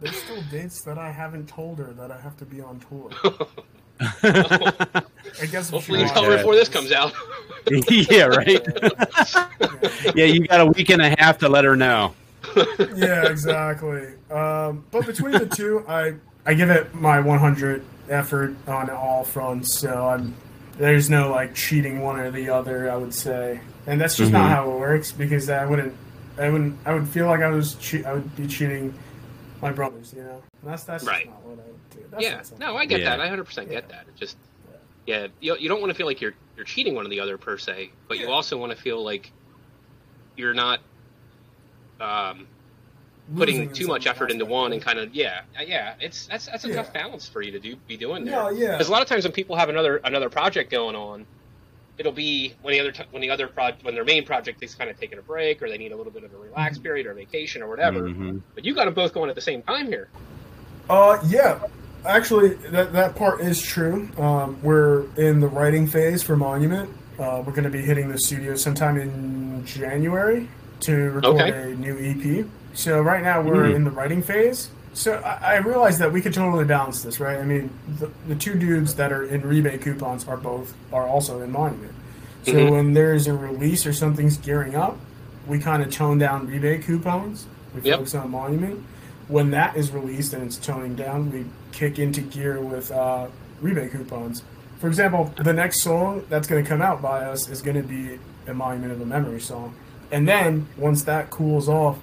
[0.00, 3.10] "There's still dates that I haven't told her that I have to be on tour."
[5.42, 7.12] I guess Hopefully you she tell her before this comes out.
[7.90, 8.66] yeah, right.
[10.14, 12.14] yeah, you got a week and a half to let her know.
[12.96, 14.08] yeah, exactly.
[14.30, 16.14] Um, but between the two, I
[16.46, 19.78] I give it my 100 effort on all fronts.
[19.78, 20.34] So I'm
[20.78, 22.90] there's no like cheating one or the other.
[22.90, 24.54] I would say, and that's just not Mhm.
[24.54, 25.94] how it works because I wouldn't
[26.38, 28.94] I wouldn't I would feel like I was che- I would be cheating
[29.60, 30.14] my brothers.
[30.16, 31.26] You know, and that's that's Right.
[31.26, 31.98] just not what I would do.
[32.10, 32.66] That's yeah.
[32.66, 33.10] No, I get Yeah.
[33.16, 33.20] that.
[33.20, 33.96] I 100% get Yeah.
[33.96, 34.06] that.
[34.08, 34.36] It just,
[35.06, 37.38] yeah, you, you don't want to feel like you're you're cheating one or the other
[37.38, 39.32] per se, but you also want to feel like
[40.36, 40.80] you're not
[42.00, 42.46] um,
[43.36, 45.94] putting too much effort into one and kind of yeah, uh, yeah.
[46.00, 46.76] It's that's that's a Yeah.
[46.76, 48.52] tough balance for you to do be doing there.
[48.52, 48.70] Yeah, yeah.
[48.72, 51.26] Because a lot of times when people have another another project going on,
[51.98, 54.74] it'll be when the other t- when the other pro- when their main project is
[54.74, 56.82] kind of taking a break or they need a little bit of a relax Mm-hmm.
[56.82, 58.02] period or vacation or whatever.
[58.02, 58.40] Mhm.
[58.54, 60.08] But you got them both going at the same time here.
[60.88, 61.58] Uh, yeah.
[62.06, 64.08] Actually, that that part is true.
[64.18, 66.88] Um, we're in the writing phase for Monument.
[67.18, 70.48] Uh, we're going to be hitting the studio sometime in January
[70.80, 71.72] to record Okay.
[71.72, 72.46] a new EP.
[72.72, 73.74] So right now we're Mhm.
[73.74, 74.70] in the writing phase.
[74.94, 77.38] So I, I realized that we could totally balance this, right?
[77.38, 81.42] I mean, the, the two dudes that are in rebate coupons are both are also
[81.42, 81.92] in Monument.
[82.44, 82.70] So Mhm.
[82.70, 84.96] when there's a release or something's gearing up,
[85.46, 87.46] we kind of tone down rebate coupons.
[87.74, 87.98] We Yep.
[87.98, 88.82] focus on Monument.
[89.28, 93.26] When that is released and it's toning down, we kick into gear with uh,
[93.60, 94.42] rebate coupons.
[94.78, 97.86] For example, the next song that's going to come out by us is going to
[97.86, 99.74] be a Monument of a Memory song.
[100.10, 101.98] And then once that cools off,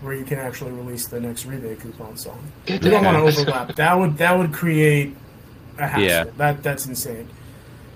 [0.00, 2.40] where you can actually release the next rebate coupon song.
[2.68, 3.76] We don't want to overlap.
[3.76, 5.14] That would that would create
[5.78, 6.04] a hassle.
[6.04, 6.24] Yeah.
[6.36, 7.28] That that's insane.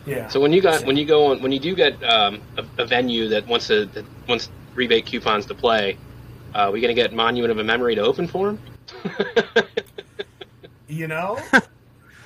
[0.07, 0.29] Yeah.
[0.29, 2.87] So when you got when you go on when you do get um, a, a
[2.87, 5.97] venue that wants a that wants rebate coupons to play,
[6.55, 8.59] uh, we gonna get Monument of a Memory to open for them?
[10.89, 11.39] You know,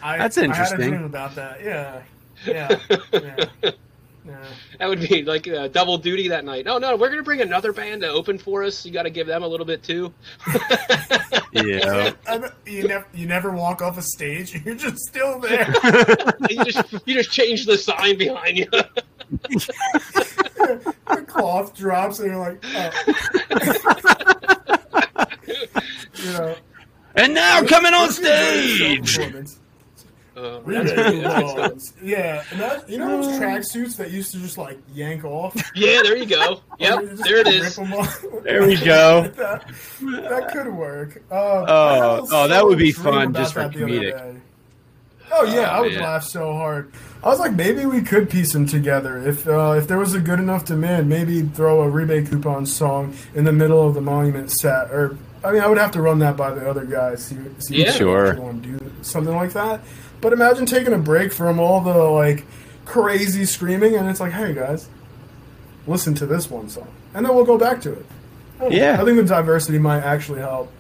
[0.03, 0.91] I, That's I had a interesting.
[0.91, 1.63] dream about that.
[1.63, 2.03] Yeah,
[2.47, 2.79] yeah,
[3.13, 3.45] yeah.
[4.27, 4.45] yeah.
[4.79, 6.65] that would be like uh, double duty that night.
[6.65, 8.85] No, no, we're gonna bring another band to open for us.
[8.85, 10.13] You got to give them a little bit too.
[11.51, 12.13] Yeah.
[12.27, 14.55] I- you never you never walk off a stage.
[14.65, 15.67] You're just still there.
[16.51, 18.67] you just you just change the sign behind you.
[18.71, 18.87] the
[21.27, 22.91] cloth drops, and you're like, oh.
[26.23, 26.55] you know.
[27.19, 29.09] And now coming on This is very stage.
[29.17, 29.59] self-performance.
[30.37, 31.57] Uh, that's pretty- that's good.
[31.57, 31.95] coupons.
[32.01, 35.53] Yeah, and that, you know those tracksuits that used to just like yank off.
[35.75, 36.61] yeah, there you go.
[36.79, 37.77] Yep, just there it rip is.
[37.79, 38.25] 'em off.
[38.45, 39.23] There we go.
[39.37, 39.67] that,
[40.01, 41.21] that could work.
[41.29, 43.73] Uh, I Oh, had a oh, that would be dream fun about just for that
[43.73, 44.17] the other comedic.
[44.35, 44.41] day.
[45.33, 46.03] Oh yeah, Oh, I would man.
[46.03, 46.93] laugh so hard.
[47.23, 50.21] I was like, maybe we could piece them together if uh, if there was a
[50.21, 51.09] good enough demand.
[51.09, 55.53] Maybe throw a rebate coupon song in the middle of the monument set, or I
[55.53, 57.25] mean, I would have to run that by the other guys.
[57.25, 57.87] See, see Yeah.
[57.89, 58.35] if they Sure.
[58.35, 59.81] want to do something like that.
[60.21, 62.45] But imagine taking a break from all the like
[62.85, 64.89] crazy screaming, and it's like, hey guys,
[65.87, 68.07] listen to this one song, and then we'll go back to it.
[68.59, 68.77] I don't know.
[68.79, 69.01] Yeah.
[69.01, 70.73] I think the diversity might actually help.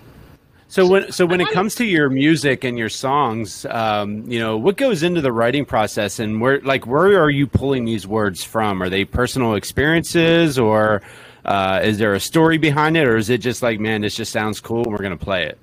[0.70, 4.58] So when so when it comes to your music and your songs, um, you know,
[4.58, 8.44] what goes into the writing process, and where like where are you pulling these words
[8.44, 8.82] from?
[8.82, 11.00] Are they personal experiences, or
[11.48, 14.30] uh, is there a story behind it, or is it just like, man, this just
[14.32, 15.58] sounds cool, and we're gonna play it?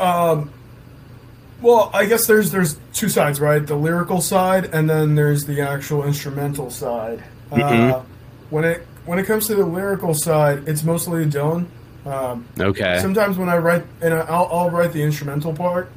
[0.00, 0.50] Um,
[1.62, 3.64] well, I guess there's there's two sides, right?
[3.64, 7.22] The lyrical side, and then there's the actual instrumental side.
[7.52, 8.02] Uh, Mhm.
[8.50, 11.66] when it when it comes to the lyrical side, it's mostly Dylan.
[12.04, 12.98] Um, Okay.
[13.00, 15.88] Sometimes when I write, and I'll, I'll write the instrumental part,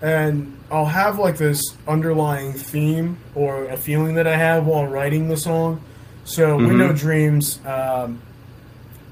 [0.00, 5.28] and I'll have like this underlying theme or a feeling that I have while writing
[5.28, 5.80] the song.
[6.24, 6.68] So, Mhm.
[6.68, 8.20] Window Dreams um,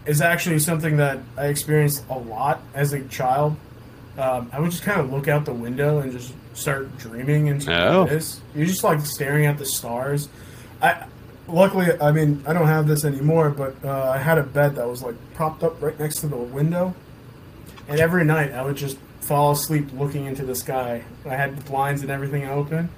[0.06, 3.56] is actually something that I experienced a lot as a child.
[4.18, 7.72] Um, I would just kind of look out the window and just start dreaming into
[7.72, 8.06] Oh.
[8.06, 8.40] this.
[8.54, 10.28] You're just like staring at the stars.
[10.82, 11.04] I
[11.48, 14.88] luckily, I mean, I don't have this anymore, but uh, I had a bed that
[14.88, 16.94] was like propped up right next to the window,
[17.88, 21.02] and every night I would just fall asleep looking into the sky.
[21.24, 22.88] I had the blinds and everything open,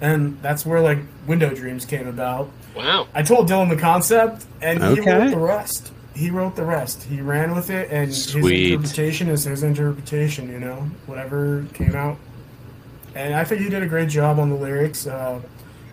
[0.00, 2.50] and that's where like window dreams came about.
[2.76, 3.08] Wow.
[3.14, 5.18] I told Dylan the concept, and he Okay.
[5.18, 5.92] wrote the rest.
[6.14, 7.04] He wrote the rest.
[7.04, 8.42] He ran with it, and Sweet.
[8.42, 10.48] his interpretation is his interpretation.
[10.50, 12.16] You know, whatever came out,
[13.14, 15.06] and I think he did a great job on the lyrics.
[15.06, 15.40] Uh,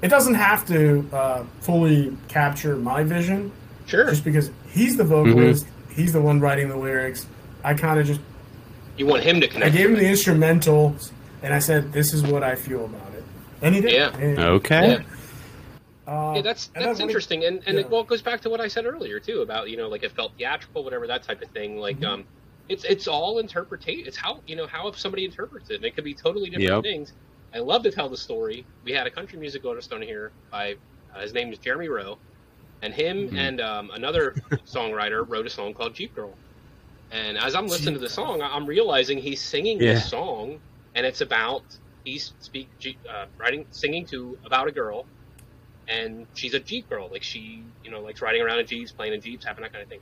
[0.01, 3.51] it doesn't have to uh, fully capture my vision,
[3.87, 4.05] Sure.
[4.09, 5.93] just because he's the vocalist, Mm-hmm.
[6.01, 7.25] he's the one writing the lyrics.
[7.63, 8.19] I kind of just
[8.97, 9.73] You want him to connect.
[9.73, 10.95] I gave him the instrumental,
[11.43, 13.04] and I said, "This is what I feel about
[13.61, 13.93] it," and he did.
[13.93, 14.45] Yeah.
[14.47, 14.87] Okay.
[16.07, 16.11] Yeah.
[16.11, 17.81] uh, Yeah, that's and that's then when interesting, and and yeah.
[17.85, 20.03] it well it goes back to what I said earlier too about you know like
[20.03, 21.77] it felt theatrical, whatever that type of thing.
[21.77, 22.05] Like Mm-hmm.
[22.11, 22.23] um,
[22.69, 24.07] it's it's all interpretation.
[24.07, 26.69] It's how you know how if somebody interprets it, and it could be totally different
[26.69, 26.83] Yep.
[26.83, 27.13] things.
[27.53, 28.65] I love to tell the story.
[28.83, 30.75] We had a country music artist on here by
[31.15, 32.17] uh, his name is Jeremy Rowe,
[32.81, 33.37] and him Mm-hmm.
[33.37, 34.31] and um, another
[34.65, 36.33] songwriter wrote a song called Jeep Girl.
[37.11, 39.93] And as I'm listening to the song, I- I'm realizing he's singing Yeah.
[39.93, 40.59] this song,
[40.95, 41.63] and it's about
[42.05, 42.69] he's speak
[43.09, 45.05] uh, writing singing to about a girl
[45.87, 47.09] and she's a Jeep girl.
[47.11, 49.83] Like she, you know, likes riding around in Jeeps, playing in Jeeps, having that kind
[49.83, 49.99] of thing.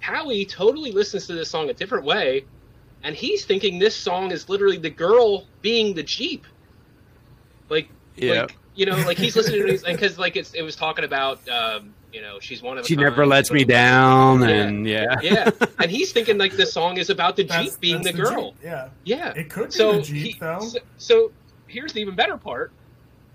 [0.00, 2.44] Howie totally listens to this song a different way,
[3.02, 6.44] and he's thinking this song is literally the girl being the Jeep.
[7.68, 8.36] Like, Yep.
[8.50, 11.04] like you know, like he's listening to these, and because like it's it was talking
[11.04, 14.48] about, um, you know, she's one of She kind, never lets but- me down, Yeah.
[14.48, 15.16] and yeah.
[15.22, 18.22] Yeah, and he's thinking like the song is about the that's- Jeep being that's the
[18.22, 18.50] girl.
[18.52, 20.60] Jeep, Yeah, Yeah, it could be so the Jeep he- though.
[20.60, 21.32] So, so
[21.72, 22.70] here's the even better part.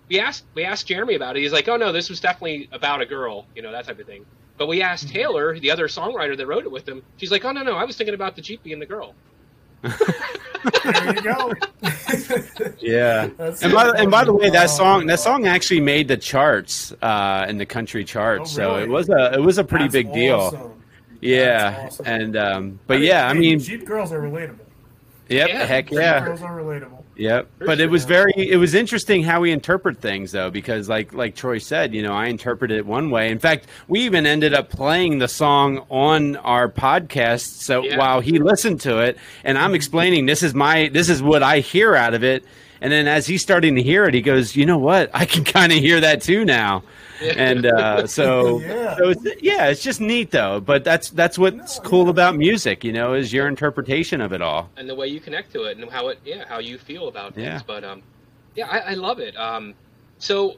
[0.10, 1.42] We asked we asked Jeremy about it.
[1.42, 4.06] He's like, "Oh no, this was definitely about a girl, you know that type of
[4.08, 4.26] thing."
[4.58, 5.16] But we asked Mm-hmm.
[5.16, 7.04] Taylor, the other songwriter that wrote it with him.
[7.18, 9.14] She's like, "Oh no, no, I was thinking about the Jeep being the girl."
[9.82, 11.54] there you go.
[12.80, 13.30] Yeah.
[13.38, 16.18] That's And by, and by the way, that Oh, song that song actually made the
[16.18, 19.86] charts uh, in the country charts, Oh, so it was a it was a pretty
[19.86, 20.76] That's big deal.
[21.22, 22.06] Yeah, awesome.
[22.08, 24.60] and um, but yeah, I mean, Jeep girls are relatable.
[25.30, 25.66] yep, Yeah.
[25.66, 26.97] heck Jeep yeah, girls are relatable.
[27.18, 27.47] Yep.
[27.59, 31.36] But it was very it was interesting how we interpret things though because like like
[31.36, 33.32] Troy said, you know, I interpreted it one way.
[33.32, 37.97] In fact, we even ended up playing the song on our podcast so Yeah.
[37.97, 41.59] while he listened to it and I'm explaining this is my this is what I
[41.59, 42.43] hear out of it
[42.82, 45.10] and then as he's starting to hear it he goes, "You know what?
[45.14, 46.84] I can kind of hear that too now."
[47.36, 48.96] And uh, so, Yeah.
[48.96, 50.60] so it's, yeah, it's just neat though.
[50.60, 52.12] But that's that's what's No, cool yeah.
[52.12, 54.70] about music, you know, is your interpretation of it all.
[54.78, 57.34] and the way you connect to it and how it yeah how you feel about
[57.34, 57.62] things Yeah.
[57.66, 58.04] but um
[58.56, 59.74] yeah I, I love it um
[60.20, 60.56] so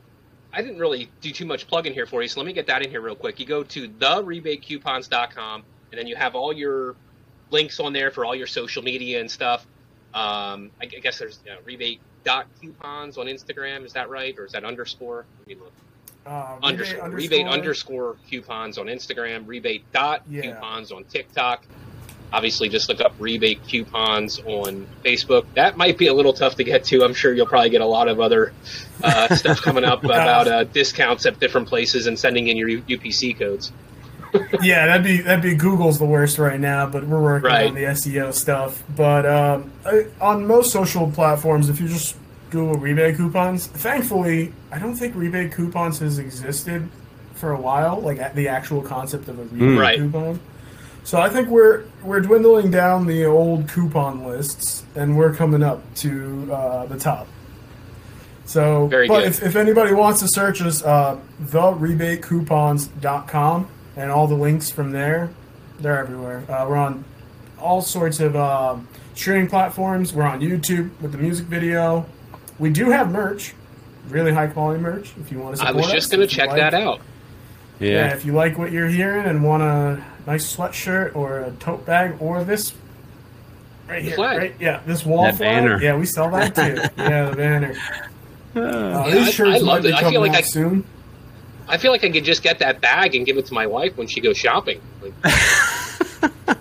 [0.54, 2.82] i didn't really do too much plugging here for you so let me get that
[2.84, 6.96] in here real quick you go to therebatecoupons.com and then you have all your
[7.52, 9.66] links on there for all your social media and stuff
[10.14, 14.38] um i, I guess there's you know, rebate dot coupons on instagram is that right
[14.38, 15.72] or is that underscore Let me look.
[16.26, 20.42] Uh, rebate underscore, rebate underscore coupons on Instagram, rebate dot Yeah.
[20.42, 21.64] coupons on TikTok.
[22.32, 25.46] Obviously, just look up rebate coupons on Facebook.
[25.56, 27.04] That might be a little tough to get to.
[27.04, 28.54] I'm sure you'll probably get a lot of other
[29.02, 32.82] uh, stuff coming up about uh, discounts at different places and sending in your U-
[32.84, 33.72] UPC codes.
[34.62, 37.68] Yeah, that'd be that'd be Google's the worst right now, but we're working Right.
[37.68, 38.84] on the SEO stuff.
[38.96, 42.16] But um, I, on most social platforms, if you just
[42.52, 46.88] Google rebate coupons, thankfully, I don't think rebate coupons has existed
[47.34, 49.98] for a while, like the actual concept of a rebate Right.
[49.98, 50.40] coupon.
[51.04, 55.82] So I think we're we're dwindling down the old coupon lists, and we're coming up
[55.96, 57.28] to uh, the top.
[58.46, 63.68] So, Very but if, if anybody wants to search us, uh, therebatecoupons.com
[64.00, 65.30] and all the links from there,
[65.80, 66.44] they're everywhere.
[66.50, 67.04] Uh, we're on
[67.60, 68.78] all sorts of uh,
[69.14, 70.14] streaming platforms.
[70.14, 72.06] We're on YouTube with the music video.
[72.58, 73.54] We do have merch,
[74.08, 75.12] really high quality merch.
[75.20, 77.02] If you want to I support was us, just going to check like- that out.
[77.82, 77.90] Yeah.
[77.92, 78.14] Yeah.
[78.14, 82.16] if you like what you're hearing and want a nice sweatshirt or a tote bag
[82.20, 82.74] or this
[83.88, 84.38] right here, flag.
[84.38, 84.56] right?
[84.60, 85.64] Yeah, this wall That flag.
[85.64, 85.82] banner.
[85.82, 86.62] Yeah, we sell that too.
[87.02, 87.76] yeah, the banner.
[88.56, 89.96] Uh, Yeah, these I- shirts I might loved be it.
[89.96, 90.84] I feel like out I- soon.
[91.70, 93.96] I feel like I could just get that bag and give it to my wife
[93.96, 94.82] when she goes shopping.
[95.02, 95.14] Like,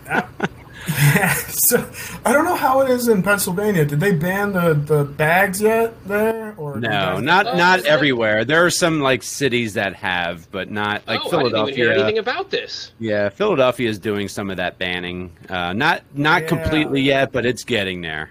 [0.06, 1.90] Yeah, so
[2.24, 3.84] I don't know how it is in Pennsylvania.
[3.84, 6.54] Did they ban the, the bags yet there?
[6.56, 7.88] Or No, not Oh, not is it?
[7.88, 8.44] everywhere.
[8.44, 11.92] There are some like cities that have, but not like oh, I didn't even hear
[11.92, 12.92] anything about this.
[12.98, 15.32] Yeah, Philadelphia is doing some of that banning.
[15.48, 16.48] Uh, not not Yeah.
[16.48, 18.30] completely yet, but it's getting there.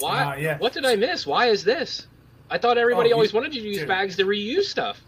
[0.00, 0.24] Why?
[0.24, 0.58] Uh, yeah.
[0.58, 1.26] What did I miss?
[1.26, 2.06] Why is this?
[2.50, 3.88] I thought everybody Oh, always wanted to use dude.
[3.88, 5.00] bags to reuse stuff.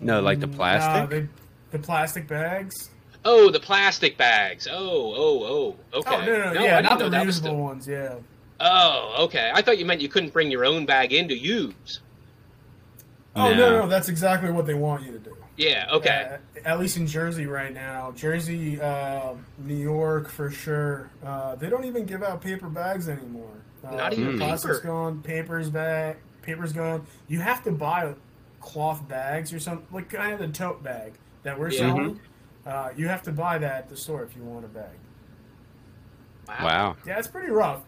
[0.00, 1.10] No, like the plastic.
[1.10, 1.28] they,
[1.76, 2.90] the plastic bags.
[3.24, 4.68] Oh, the plastic bags.
[4.70, 5.44] Oh, oh,
[5.92, 5.98] oh.
[5.98, 6.14] Okay.
[6.14, 7.88] Oh no, no, I yeah, didn't the know that was reusable still- ones.
[7.88, 8.14] Yeah.
[8.60, 9.50] Oh, okay.
[9.54, 12.00] I thought you meant you couldn't bring your own bag in to use.
[13.36, 13.80] Oh no, No.
[13.82, 15.36] no, that's exactly what they want you to do.
[15.56, 15.86] Yeah.
[15.92, 16.38] Okay.
[16.56, 21.10] Uh, at least in Jersey right now, Jersey, uh, New York for sure.
[21.24, 23.50] Uh, they don't even give out paper bags anymore.
[23.84, 24.88] Uh, Not even plastic's paper.
[24.88, 25.22] gone.
[25.22, 26.16] Paper's back.
[26.42, 27.06] Paper's gone.
[27.28, 28.14] You have to buy
[28.68, 31.78] cloth bags or something, like kind of the tote bag that we're Yeah.
[31.78, 32.20] selling.
[32.66, 34.96] Uh, you have to buy that at the store if you want a bag.
[36.48, 36.96] Wow.
[37.06, 37.82] Yeah, it's pretty rough.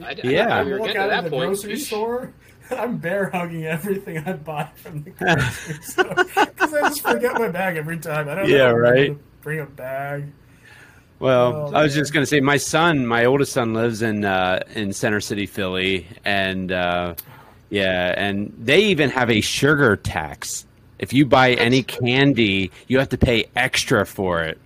[0.00, 0.30] I, I Yeah.
[0.30, 1.46] yeah, I we were walk getting out to of the point.
[1.48, 1.86] grocery Yeesh.
[1.86, 2.32] store.
[2.70, 7.48] I'm bear hugging everything I buy from the grocery store because I just forget my
[7.48, 8.28] bag every time.
[8.28, 9.06] I don't Yeah, know if right.
[9.08, 10.32] gonna Bring a bag.
[11.20, 12.02] Well, Oh, I was man.
[12.02, 16.06] just gonna say, my son, my oldest son, lives in uh, in Center City, Philly,
[16.24, 17.14] and uh,
[17.70, 20.66] yeah, and they even have a sugar tax.
[20.98, 24.58] If you buy any candy, you have to pay extra for it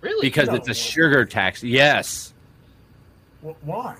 [0.00, 0.20] Really?
[0.28, 0.54] because No.
[0.54, 1.62] it's a sugar tax.
[1.62, 2.32] Yes.
[3.42, 3.96] Wh- Why?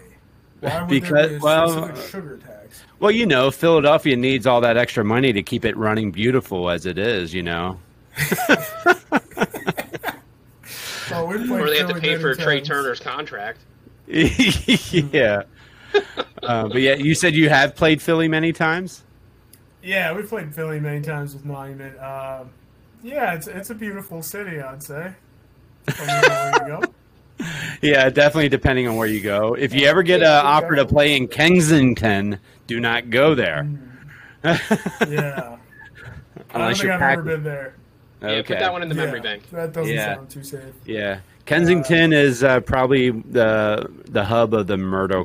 [0.60, 2.82] Why would Because- there be a well, sugar tax?
[3.00, 6.86] Well, you know, Philadelphia needs all that extra money to keep it running beautiful as
[6.86, 7.34] it is.
[7.34, 7.80] You know.
[11.28, 12.60] We played or they have to pay for Trea.
[12.62, 13.58] Turner's contract.
[14.06, 15.42] yeah.
[16.42, 19.02] Uh, but yeah, you said you have played Philly many times.
[19.82, 21.98] Yeah, we played Philly many times with Monument.
[21.98, 22.50] Um,
[23.02, 25.12] yeah, it's it's a beautiful city, I'd say.
[25.86, 26.82] Depending you go.
[27.82, 29.54] Yeah, definitely depending on where you go.
[29.54, 32.38] If you ever get an offer to play in Kensington,
[32.68, 33.68] do not go there.
[34.44, 34.50] Yeah.
[35.06, 35.58] I don't
[36.54, 37.18] Unless think you're I've packed.
[37.18, 37.74] ever been there.
[38.22, 39.50] Yeah, put that one in the memory Yeah, bank.
[39.50, 40.14] That doesn't Yeah.
[40.14, 40.74] sound too safe.
[40.86, 45.24] Yeah, Kensington is uh, probably the the hub of the murder,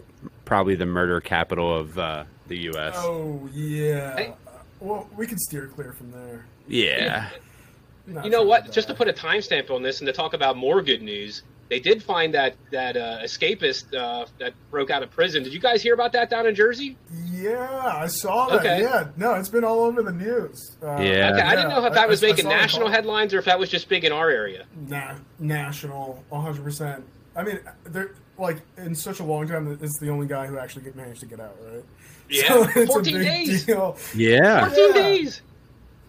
[0.50, 2.95] probably the murder capital of uh, the U.S.
[2.97, 4.16] Oh yeah.
[4.18, 4.34] Hey.
[4.82, 6.45] Well, we can steer clear from there.
[6.68, 7.30] Yeah.
[8.08, 8.64] Not You know what?
[8.66, 8.74] bad.
[8.74, 11.80] Just to put a timestamp on this and to talk about more good news, they
[11.80, 15.43] did find that that uh, escapist uh, that broke out of prison.
[15.43, 16.97] Did you guys hear about that down in Jersey?
[17.32, 18.62] Yeah, I saw that.
[18.62, 18.82] Okay.
[18.82, 20.76] Yeah, no, it's been all over the news.
[20.82, 21.32] Uh, Yeah.
[21.34, 23.36] Okay, I didn't know if that I- was I- I making saw the national headlines
[23.36, 24.66] or if that was just big in our area.
[24.88, 26.64] Na- national, 100.
[26.64, 27.04] percent
[27.36, 29.78] I mean, they're like in such a long time.
[29.82, 31.84] It's the only guy who actually get, managed to get out, right?
[32.30, 33.66] Yeah, So it's a 14 big days.
[33.66, 33.98] Deal.
[34.16, 34.68] Yeah.
[34.68, 34.94] 14 Yeah.
[35.02, 35.42] days.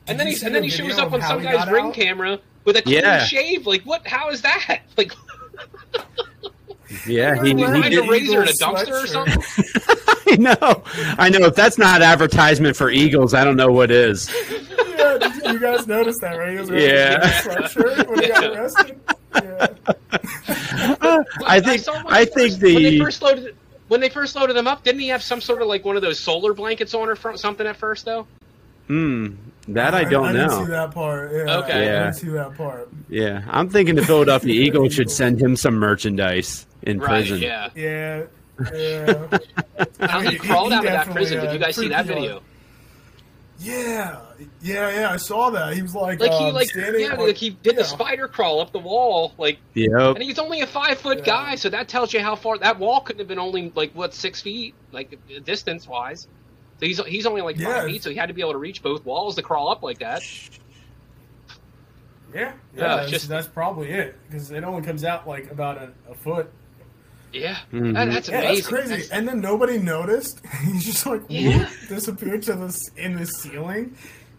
[0.06, 1.94] And then you he and then he shows up on some guy's ring out?
[1.94, 3.24] camera with a clean Yeah.
[3.24, 3.66] shave.
[3.66, 4.06] Like what?
[4.06, 4.80] How is that?
[4.96, 5.12] Like
[7.06, 7.40] Yeah.
[7.42, 9.42] He He, was he find a did, razor in a Eagle dumpster or something?
[10.32, 10.82] I know.
[11.18, 11.46] I know.
[11.46, 14.28] If that's not advertisement for Eagles, I don't know what is.
[14.50, 16.52] Yeah, did you- you guys noticed that, right?
[16.52, 17.20] He was wearing
[19.34, 19.40] Yeah.
[19.40, 20.98] a sweatshirt when he got arrested.
[21.02, 21.18] Yeah.
[21.46, 21.82] I think.
[21.82, 22.98] saw when I think first- when they the.
[23.00, 23.56] first loaded
[23.88, 26.02] when they first loaded them up, didn't he have some sort of like one of
[26.02, 28.26] those solar blankets on or front something at first though?
[28.86, 29.28] Hmm.
[29.68, 30.64] That I don't I didn't know.
[30.64, 31.32] see that part.
[31.32, 31.72] Yeah, Okay.
[31.72, 32.88] I didn't see that part.
[33.08, 37.08] Yeah, I'm thinking the Philadelphia Eagles should send him some merchandise in Right.
[37.08, 37.40] prison.
[37.40, 37.68] Yeah.
[37.74, 38.22] Yeah.
[38.74, 39.38] Yeah.
[40.00, 41.40] How mean, he crawled he out of that definitely, prison.
[41.40, 42.42] Did you guys see that freaky video?
[43.60, 44.20] Yeah,
[44.62, 45.10] yeah, yeah.
[45.12, 45.74] I saw that.
[45.74, 48.28] He was like, Like he um, like standing yeah, on- like he did the spider
[48.28, 49.90] crawl up the wall, like Yep.
[50.16, 51.24] and he's only a five foot Yeah.
[51.24, 54.14] guy, so that tells you how far that wall couldn't have been only like what
[54.14, 56.28] six feet, like distance wise.
[56.80, 57.84] So he's he's only like five Yeah.
[57.86, 59.98] feet, so he had to be able to reach both walls to crawl up like
[59.98, 60.22] that.
[62.32, 62.52] Yeah, yeah.
[62.76, 66.14] Yeah, that's, just- that's probably it because it only comes out like about a, a
[66.14, 66.50] foot.
[67.32, 67.94] Yeah, Mhm.
[67.94, 68.88] That- that's Yeah, that's crazy.
[68.88, 70.40] That's- And then nobody noticed.
[70.64, 71.68] He's just like Yeah.
[71.88, 73.96] disappeared to this in the ceiling.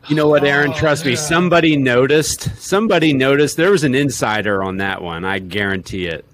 [0.08, 0.70] You know what, Eren?
[0.70, 2.56] Oh, Trust me, somebody noticed.
[2.60, 3.56] Somebody noticed.
[3.58, 5.24] There was an insider on that one.
[5.24, 6.26] I guarantee it.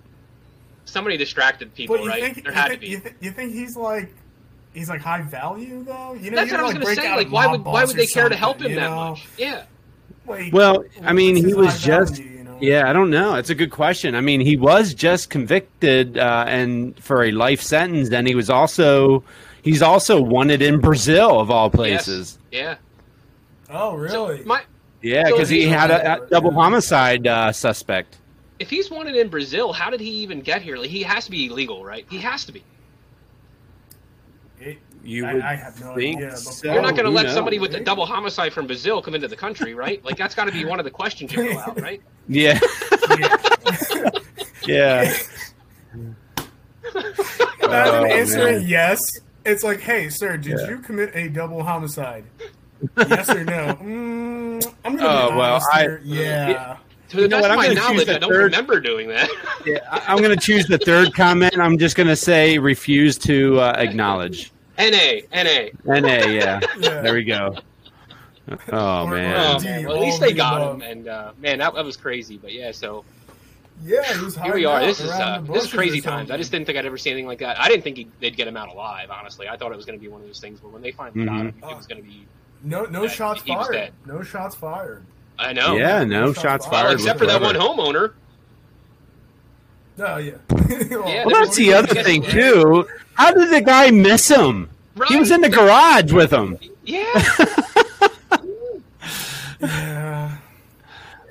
[0.86, 2.24] somebody distracted people, But you right?
[2.34, 2.92] think there you had think, to be.
[2.92, 4.14] You, th- you think he's like
[4.74, 6.14] he's like high value though?
[6.14, 7.16] You know, That's you what I was don't, going to say.
[7.16, 9.10] Like, why would why would they care to help him you that know?
[9.12, 9.28] much?
[9.38, 9.66] Yeah.
[10.26, 12.16] Like, Well, I mean, he was just.
[12.18, 12.58] value, you know?
[12.62, 13.36] Yeah, I don't know.
[13.36, 14.16] It's a good question.
[14.16, 18.50] I mean, he was just convicted uh, and for a life sentence, and he was
[18.50, 19.24] also
[19.62, 22.40] he's also wanted in Brazil of all places.
[22.52, 22.78] Yes.
[23.70, 24.10] Oh, Yeah.
[24.10, 24.44] So really?
[24.46, 24.62] my
[25.02, 28.18] Yeah, So because he had a, a double homicide uh, suspect.
[28.60, 30.78] if he's wanted in Brazil, how did he even get here?
[30.78, 32.06] Like, he has to be illegal, right?
[32.10, 32.64] He has to be.
[34.60, 36.36] It- you I, would I have no think idea.
[36.36, 36.74] So.
[36.74, 37.36] You're not going to let knows?
[37.36, 40.04] somebody with a double homicide from Brazil come into the country, right?
[40.04, 42.02] Like that's got to be one of the questions you throw out, right?
[42.28, 42.60] Yeah,
[44.68, 45.14] yeah.
[46.04, 48.68] Imagine Oh, answering man.
[48.68, 49.00] yes.
[49.46, 52.26] It's like, hey, sir, did you commit a double homicide?
[52.98, 53.76] Yes or no?
[53.82, 56.02] Mm, I'm gonna Oh, be well, I- here.
[56.04, 56.78] yeah.
[57.10, 59.08] To You know what, I'm my gonna choose knowledge, the I don't third- remember doing
[59.10, 59.30] that.
[59.66, 59.80] yeah.
[59.90, 61.58] I- I'm going to choose the third comment.
[61.58, 64.52] I'm just going to say refuse to uh, acknowledge.
[64.78, 65.70] NA, NA.
[65.86, 66.60] NA, yeah.
[66.78, 67.02] Yeah.
[67.02, 67.56] There we go.
[68.72, 69.56] Oh Or- man.
[69.58, 69.86] Oh, man.
[69.86, 72.38] Well, at least they got him, and uh, man, that, that was crazy.
[72.38, 73.04] But yeah, so
[73.84, 74.82] Yeah, he was here we are.
[74.82, 76.30] This is uh, this is crazy times.
[76.32, 77.60] I just didn't think I'd ever see anything like that.
[77.60, 79.10] I didn't think he'd, they'd get him out alive.
[79.12, 80.92] Honestly, I thought it was going to be one of those things where when they
[80.92, 82.26] finally got him, it was going to be.
[82.64, 83.72] No, no Yeah, shots fired.
[83.72, 83.94] dead.
[84.06, 85.04] No shots fired.
[85.40, 85.76] I know.
[85.78, 86.72] Yeah, no Shots shots fired.
[86.74, 86.94] Well, fired.
[87.00, 88.14] except for that one homeowner.
[89.98, 90.34] No, yeah.
[90.70, 92.32] Yeah, Well, that's the other thing right.
[92.32, 92.88] too.
[93.14, 94.70] How did the guy miss him?
[94.96, 95.10] Right.
[95.10, 96.58] He was in the garage with him.
[96.86, 97.04] Yeah.
[99.60, 100.38] Yeah.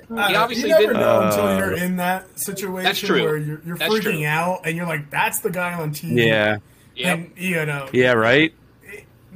[0.09, 0.99] He Uh, obviously you never didn't.
[1.01, 3.23] know until Uh, you're in that situation That's true.
[3.23, 4.25] where you're, you're freaking true.
[4.25, 6.57] out and you're like, "That's the guy on TV." Yeah.
[6.95, 7.17] Yep.
[7.17, 8.53] And you know, Yeah, right.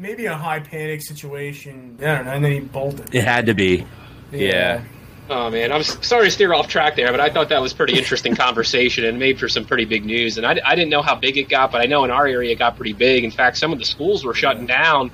[0.02, 1.98] Maybe a high panic situation.
[2.00, 2.32] I don't know.
[2.32, 3.14] And then he bolted.
[3.14, 3.86] It had to be.
[4.32, 4.84] Yeah.
[5.30, 7.98] Oh man, I'm sorry to steer off track there, but I thought that was pretty
[7.98, 10.38] interesting conversation and made for some pretty big news.
[10.38, 12.52] And I, I didn't know how big it got, but I know in our area
[12.52, 13.24] it got pretty big.
[13.24, 15.10] In fact, some of the schools were shutting down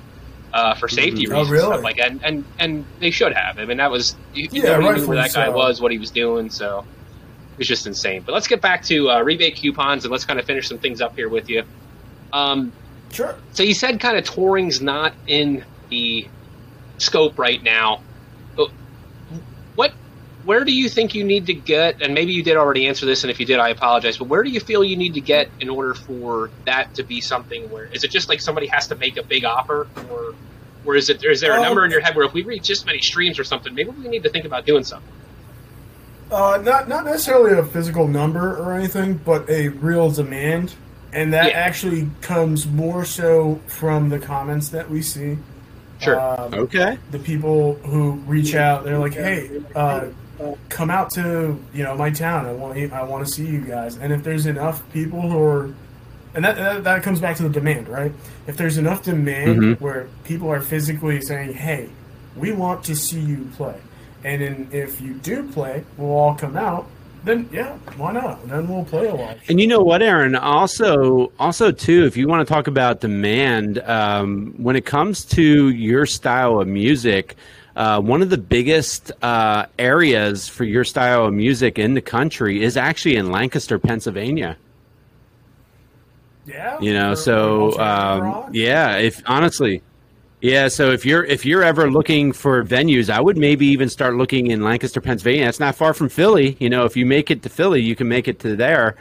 [0.52, 1.66] uh, for safety Oh, reasons, really?
[1.66, 3.58] stuff like and, and and they should have.
[3.58, 5.52] I mean, that was you, you Yeah, nobody knew rightfully where that guy so.
[5.56, 6.80] was, what he was doing, so
[7.52, 8.22] it was just insane.
[8.26, 11.00] But let's get back to uh, rebate coupons and let's kind of finish some things
[11.00, 11.62] up here with you.
[12.32, 12.72] Um,
[13.12, 13.34] Sure.
[13.52, 16.26] so you said kind of touring's not in the
[16.98, 18.02] scope right now.
[18.56, 18.70] But
[19.74, 19.92] what
[20.44, 23.24] where do you think you need to get and maybe you did already answer this
[23.24, 25.48] and if you did I apologize, but where do you feel you need to get
[25.60, 28.94] in order for that to be something where is it just like somebody has to
[28.96, 30.34] make a big offer or
[30.84, 32.68] or is it is there a Um, number in your head where if we reach
[32.68, 35.12] this many streams or something, maybe we need to think about doing something?
[36.30, 40.74] Uh, not not necessarily a physical number or anything, but a real demand,
[41.12, 41.58] and that Yeah.
[41.58, 45.38] actually comes more so from the comments that we see.
[46.00, 46.20] Sure.
[46.20, 46.98] Um, Okay.
[47.10, 50.02] the people who reach out, they're like, "Hey, uh,
[50.68, 52.46] come out to you know my town.
[52.46, 55.42] I want to I want to see you guys." And if there's enough people who
[55.42, 55.70] are,
[56.34, 58.12] and that that, that comes back to the demand, right?
[58.46, 59.80] If there's enough demand Mhm.
[59.80, 61.88] where people are physically saying, "Hey,
[62.36, 63.74] we want to see you play,"
[64.22, 66.86] and then if you do play, we'll all come out.
[67.24, 68.46] Then yeah, why not?
[68.48, 69.38] Then we'll play a lot.
[69.48, 70.40] And you know what, Eren?
[70.40, 75.68] Also, also too, if you want to talk about demand, um, when it comes to
[75.70, 77.36] your style of music,
[77.76, 82.62] uh, one of the biggest uh, areas for your style of music in the country
[82.62, 84.56] is actually in Lancaster, Pennsylvania.
[86.46, 89.82] Yeah, You know, so um, yeah, if honestly,
[90.40, 90.68] yeah.
[90.68, 94.48] So if you're if you're ever looking for venues, I would maybe even start looking
[94.48, 95.48] in Lancaster, Pennsylvania.
[95.48, 96.56] It's not far from Philly.
[96.60, 98.96] You know, if you make it to Philly, you can make it to there.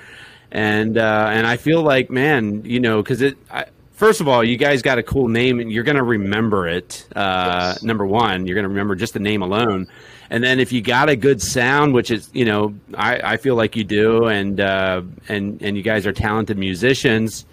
[0.51, 3.37] And uh, and I feel like, man, you know, because it.
[3.51, 6.67] I, First of all, you guys got a cool name, and you're going to remember
[6.67, 7.07] it.
[7.15, 7.81] Uh, Yes.
[7.81, 9.87] Number one, you're going to remember just the name alone,
[10.29, 13.55] and then if you got a good sound, which is, you know, I, I feel
[13.55, 17.47] like you do, and uh, and and you guys are talented musicians.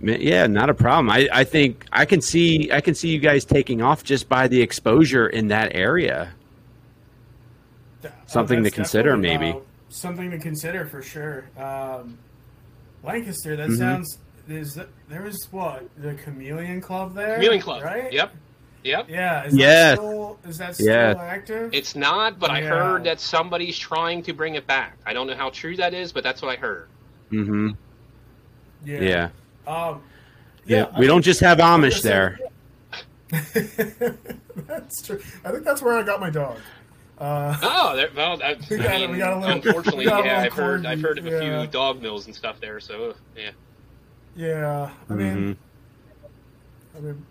[0.00, 1.10] Ma- Yeah, not a problem.
[1.10, 4.48] I, I think I can see I can see you guys taking off just by
[4.48, 6.32] the exposure in that area.
[8.04, 9.50] Uh, Something to consider, maybe.
[9.50, 9.56] uh,
[9.88, 11.46] something to consider for sure.
[11.58, 12.18] Um,
[13.02, 13.78] Lancaster, that Mhm.
[13.78, 14.18] sounds.
[14.48, 17.34] Is that, there was what the Chameleon Club there?
[17.36, 17.82] Chameleon Club.
[17.82, 18.10] right?
[18.12, 18.32] Yep.
[18.84, 19.06] Yep.
[19.10, 19.44] Yeah.
[19.44, 19.98] Is Yes.
[19.98, 21.16] That still, is that still Yes.
[21.18, 21.70] active?
[21.74, 22.68] It's not, but I Yeah.
[22.68, 24.96] heard that somebody's trying to bring it back.
[25.04, 26.88] I don't know how true that is, but that's what I heard.
[27.32, 27.70] Mm-hmm.
[28.86, 29.00] yeah.
[29.00, 29.28] Yeah.
[29.68, 30.02] Um,
[30.64, 30.86] yeah.
[30.92, 32.38] I We don't mean, just have Amish there.
[34.66, 35.20] that's true.
[35.44, 36.58] I think that's where I got my dog.
[37.18, 40.04] Uh, Oh, there, well, that, We got I a- mean, we got a little- unfortunately,
[40.04, 41.60] we got a yeah, little I've heard, I've heard of a yeah.
[41.62, 42.80] few dog mills and stuff there.
[42.80, 43.50] So, yeah,
[44.36, 44.90] yeah.
[45.10, 45.56] I mean, Mhm.
[46.96, 47.26] I mean,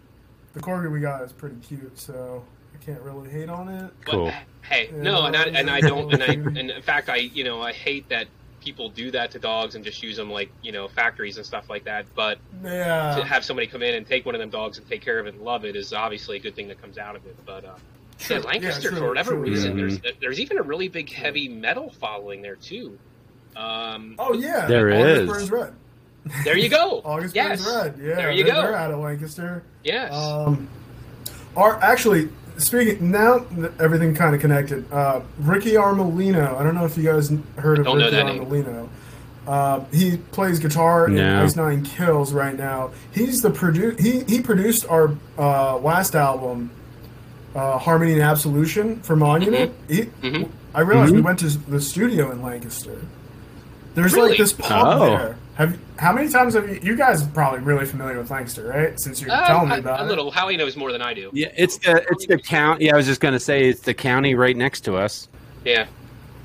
[0.54, 2.44] the corgi we got is pretty cute, so
[2.80, 3.92] I can't really hate on it.
[4.06, 4.32] But, Cool.
[4.62, 6.28] hey, Yeah, no, and I, and I don't, and I,
[6.60, 8.28] and in fact, I, you know, I hate that
[8.68, 11.70] people do that to dogs and just use them like, you know, factories and stuff
[11.70, 12.06] like that.
[12.16, 15.20] But to have somebody come in and take one of them dogs and take care
[15.20, 17.38] of it and love it is obviously a good thing that comes out of it.
[17.46, 17.76] But uh,
[18.20, 18.38] Sure.
[18.40, 19.86] yeah, Lancaster, true, for whatever true, reason, yeah.
[19.86, 20.02] Mhm.
[20.02, 22.98] there's there's even a really big heavy metal following there too.
[23.56, 25.30] Um, Oh yeah, There August is.
[25.30, 25.74] Burns Red.
[26.44, 27.02] there you go.
[27.06, 28.00] August yes, Burns Red.
[28.06, 28.62] Yeah, there you they're, go.
[28.64, 29.64] They're out of Lancaster.
[29.84, 30.12] yes.
[30.14, 30.68] Um,
[31.56, 32.28] are actually
[32.58, 33.46] speaking now.
[33.80, 34.92] Everything kind of connected.
[34.92, 36.58] Uh, Ricky Armellino.
[36.58, 38.46] I don't know if you guys heard of Don't Ricky that name.
[38.46, 38.90] Armellino.
[39.48, 41.44] Uh, he plays guitar in No.
[41.44, 42.92] Ice Nine Kills right now.
[43.14, 46.70] He's the produ- He he produced our uh, last album,
[47.56, 49.72] uh, Harmony and Absolution for Monument.
[49.88, 50.50] He, Mhm.
[50.76, 51.26] I realized we Mhm.
[51.26, 52.98] went to the studio in Lancaster.
[53.96, 54.30] There's Really?
[54.32, 55.06] like this pub Oh.
[55.08, 55.36] there.
[55.58, 56.80] Have how many times have you?
[56.84, 59.00] You guys are probably really familiar with Lancaster, right?
[59.00, 60.08] Since you're Uh, telling me a- about a it.
[60.08, 60.30] little.
[60.30, 61.32] Howie knows more than I do.
[61.34, 62.82] Yeah, it's the it's the count.
[62.82, 65.28] Yeah, I was just gonna say it's the county right next to us.
[65.66, 65.86] Yeah.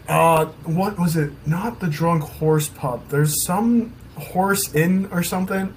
[0.08, 1.30] Uh, what was it?
[1.46, 3.06] Not the Drunk Horse Pub.
[3.08, 5.72] There's some horse inn or something.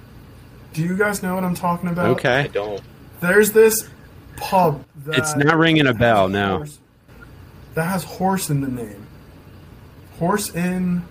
[0.72, 2.06] Do you guys know what I'm talking about?
[2.10, 2.40] Okay.
[2.40, 2.80] I don't.
[3.20, 3.86] There's this
[4.36, 4.82] pub.
[5.04, 6.28] That it's not ringing a bell.
[6.28, 6.64] now.
[7.74, 9.06] That has horse in the name.
[10.18, 11.02] Horse Inn,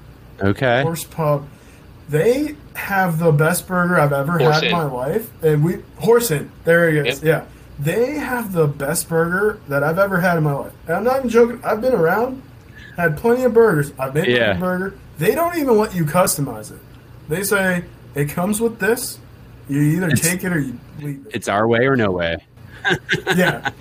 [0.41, 0.81] Okay.
[0.81, 1.47] Horse Pub.
[2.09, 5.29] They have the best burger I've ever Horse had in my life.
[5.43, 6.51] And we Horse Inn.
[6.63, 7.23] There he is.
[7.23, 7.23] Yep.
[7.23, 7.51] Yeah.
[7.83, 10.73] They have the best burger that I've ever had in my life.
[10.87, 11.59] And I'm not even joking.
[11.63, 12.41] I've been around,
[12.95, 13.91] had plenty of burgers.
[13.99, 14.53] I've made Yeah.
[14.53, 14.93] my burger.
[15.17, 16.79] They don't even let you customize it.
[17.27, 17.83] They say
[18.13, 19.17] it comes with this.
[19.67, 21.31] You either It's- take it or you leave it.
[21.35, 22.37] It's our way or no way.
[23.35, 23.71] yeah.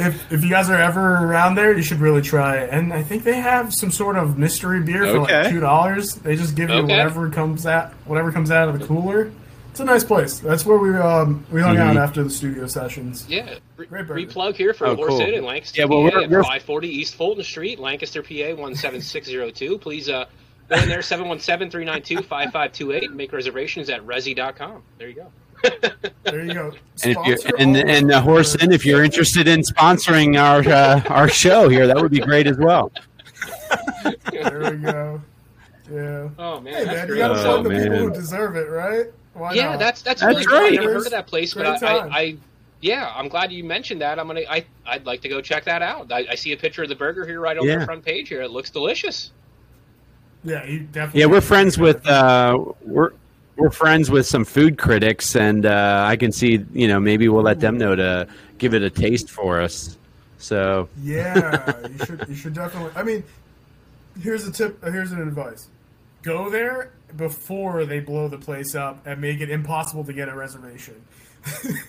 [0.00, 2.70] If, if you guys are ever around there, you should really try it.
[2.70, 5.42] And I think they have some sort of mystery beer for Okay.
[5.42, 6.14] like two dollars.
[6.16, 6.96] They just give you Okay.
[6.96, 9.26] whatever comes out whatever comes out of the cooler.
[9.26, 9.34] It's
[9.72, 10.40] it's a nice place.
[10.40, 12.02] That's where we um we hung out Mhm.
[12.02, 13.24] after the studio sessions.
[13.28, 14.14] Yeah, re- Great burger.
[14.14, 15.20] re-plug here for Oh, Horse cool.
[15.20, 19.78] In Lancaster, Yeah, well, PA we're- at we're- 540 East Fulton Street, Lancaster, PA 17602.
[19.78, 20.24] Please uh,
[20.68, 24.82] go in there 717-392-5528 and make reservations at resy.com.
[24.98, 25.26] There you go.
[26.24, 26.72] There you go.
[27.02, 29.60] And if you're Sponsor and all and the of horse inn, if you're interested in
[29.62, 32.92] sponsoring our uh, our show here, that would be great as well.
[34.32, 35.20] There we go.
[35.90, 36.28] Yeah.
[36.38, 37.82] Oh man, Hey man, you gotta Oh, the man.
[37.82, 39.06] people who deserve it, right?
[39.34, 39.78] Why yeah, not?
[39.80, 40.56] that's that's, That's really cool.
[40.56, 40.72] I right.
[40.74, 41.86] never heard of that place, but I.
[41.86, 42.36] I, I
[42.82, 44.18] yeah, I'm glad you mentioned that.
[44.18, 46.10] I'm gonna I I'd like to go check that out.
[46.12, 47.78] I, I see a picture of the burger here right on Yeah.
[47.80, 48.40] the front page here.
[48.40, 49.32] It looks delicious.
[50.44, 51.20] yeah, you definitely.
[51.20, 53.10] Yeah, we're friends with uh, we're
[53.60, 57.42] we're friends with some food critics, and uh, I can see you know maybe we'll
[57.44, 58.26] let them know to
[58.58, 59.96] give it a taste for us.
[60.38, 62.24] So Yeah, you should.
[62.28, 62.92] You should definitely.
[62.96, 63.22] I mean,
[64.22, 64.82] here's a tip.
[64.82, 65.68] uh, Here's an advice:
[66.22, 70.34] go there before they blow the place up and make it impossible to get a
[70.34, 70.94] reservation.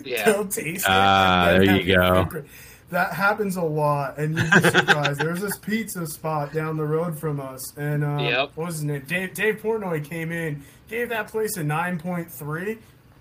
[0.04, 0.26] Yeah.
[0.34, 0.90] Go taste it.
[0.90, 2.24] Ah, and then there you go.
[2.24, 2.46] secret.
[2.90, 5.20] That happens a lot, and you'd be surprised.
[5.20, 8.52] There's this pizza spot down the road from us, and uh, Yep.
[8.56, 9.04] what was his name?
[9.08, 12.78] Dave, Dave Portnoy came in, gave that place a nine point three.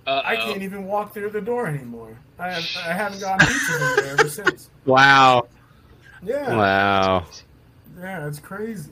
[0.06, 2.18] Uh, I can't even walk through the door anymore.
[2.38, 4.68] I, have, I haven't gotten pizza from there ever since.
[4.84, 5.46] wow,
[6.22, 7.26] Yeah, wow,
[7.98, 8.90] yeah, it's crazy.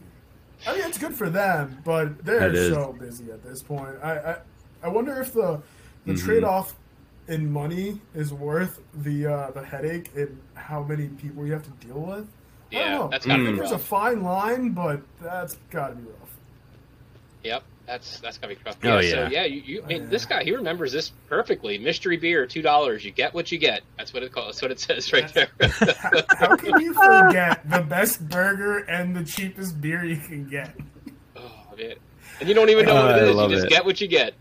[0.66, 3.96] I mean, it's good for them, but they're so busy at this point.
[4.02, 4.36] I, I,
[4.84, 5.60] I wonder if the
[6.06, 6.24] the Mhm.
[6.24, 6.74] trade off
[7.28, 11.86] in money is worth the uh, the headache and how many people you have to
[11.86, 12.26] deal with.
[12.72, 13.08] I Yeah, don't know.
[13.10, 13.44] that's I gotta Mm.
[13.44, 16.30] be think there's a fine line, but that's got to be rough.
[17.44, 18.76] Yep, that's that's gotta be rough.
[18.84, 19.28] Oh, So yeah.
[19.30, 20.08] yeah, you, you I mean, Yeah.
[20.08, 21.78] this guy he remembers this perfectly.
[21.78, 23.04] Mystery beer, two dollars.
[23.04, 23.82] You get what you get.
[23.96, 24.60] That's what it calls.
[24.60, 25.48] That's what it says right there.
[25.60, 30.76] how, how can you forget the best burger and the cheapest beer you can get?
[31.36, 31.96] oh man,
[32.40, 33.36] and you don't even know what oh, I it is.
[33.36, 33.70] You just it.
[33.70, 34.34] get what you get.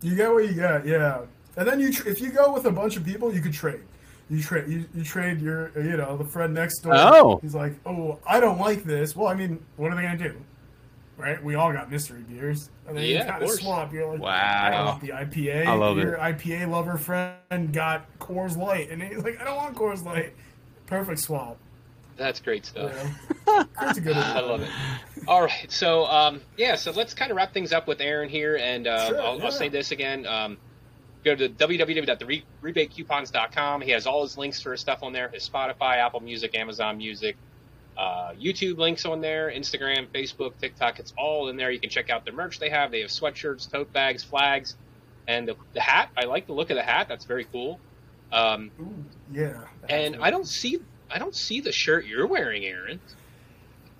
[0.00, 1.22] You get what you get, yeah.
[1.56, 3.80] And then you, tr- if you go with a bunch of people, you could trade.
[4.28, 6.92] You trade, you, you trade your, you know, the friend next door.
[6.94, 7.38] Oh.
[7.40, 9.14] he's like, oh, I don't like this.
[9.16, 10.36] Well, I mean, what are they gonna do?
[11.16, 11.40] Right?
[11.42, 13.60] We all got mystery beers, and then Yeah, you of kind of course.
[13.60, 13.92] swap.
[13.92, 14.86] You're like, I Wow.
[14.86, 15.66] want the IPA.
[15.66, 16.20] I love your it.
[16.20, 20.32] IPA lover friend got Coors Light, and he's like, I don't want Coors Light.
[20.86, 21.56] Perfect swap.
[22.16, 22.92] That's great stuff.
[23.46, 23.64] know?
[23.80, 24.16] That's a good.
[24.16, 24.68] I love it.
[25.28, 28.56] All right, so um, yeah, so let's kind of wrap things up with Eren here,
[28.56, 29.44] and uh, Sure, I'll, yeah.
[29.44, 30.26] I'll say this again.
[30.26, 30.56] Um,
[31.24, 33.80] go to www.therebatecoupons.com.
[33.82, 36.98] He has all his links for his stuff on there: his Spotify, Apple Music, Amazon
[36.98, 37.36] Music,
[37.96, 40.98] uh, YouTube links on there, Instagram, Facebook, TikTok.
[40.98, 41.70] It's all in there.
[41.70, 42.90] You can check out the merch they have.
[42.90, 44.76] They have sweatshirts, tote bags, flags,
[45.28, 46.10] and the, the hat.
[46.16, 47.06] I like the look of the hat.
[47.08, 47.78] That's very cool.
[48.32, 49.60] Um, Ooh, yeah.
[49.88, 50.80] and I don't see
[51.10, 52.98] I don't see the shirt you're wearing, Eren.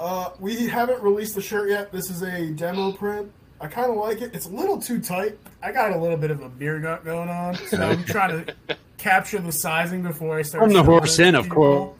[0.00, 1.92] Uh, we haven't released the shirt yet.
[1.92, 3.30] This is a demo print.
[3.60, 4.34] I kind of like it.
[4.34, 5.38] It's a little too tight.
[5.62, 8.76] I got a little bit of a beer gut going on, so I'm trying to
[8.98, 10.64] capture the sizing before I start.
[10.64, 11.96] From the horse inn, of people.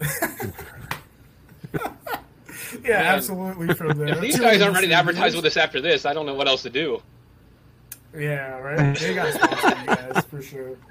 [2.84, 3.06] yeah, Man.
[3.16, 3.74] absolutely.
[3.74, 4.08] From there.
[4.08, 6.48] If these guys aren't ready to advertise with us after this, I don't know what
[6.48, 7.00] else to do.
[8.16, 8.96] yeah, right.
[8.98, 10.76] They got sponsor you guys for sure.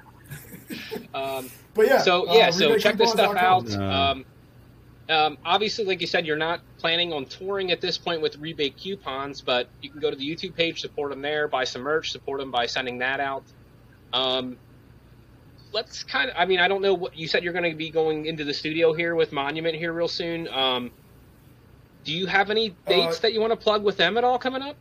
[1.14, 1.98] Um, But yeah.
[1.98, 3.80] so uh, yeah, so check this stuff rebatecoupons.com.
[3.82, 4.10] out.
[4.10, 4.24] Um,
[5.10, 8.76] um, obviously, like you said, you're not planning on touring at this point with rebate
[8.76, 12.10] coupons, but you can go to the YouTube page, support them there, buy some merch,
[12.10, 13.44] support them by sending that out.
[14.14, 14.56] Um,
[15.72, 17.44] let's kind of, I mean, I don't know what you said.
[17.44, 20.48] You're going to be going into the studio here with Monument here real soon.
[20.48, 20.90] Um,
[22.04, 24.38] do you have any dates Uh, that you want to plug with them at all
[24.38, 24.76] coming up?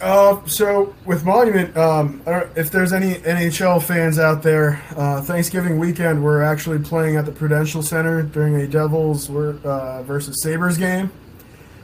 [0.00, 2.22] Uh, so with Monument, um,
[2.54, 7.32] if there's any NHL fans out there, uh, Thanksgiving weekend we're actually playing at the
[7.32, 11.10] Prudential Center during a Devils uh, versus Sabres game.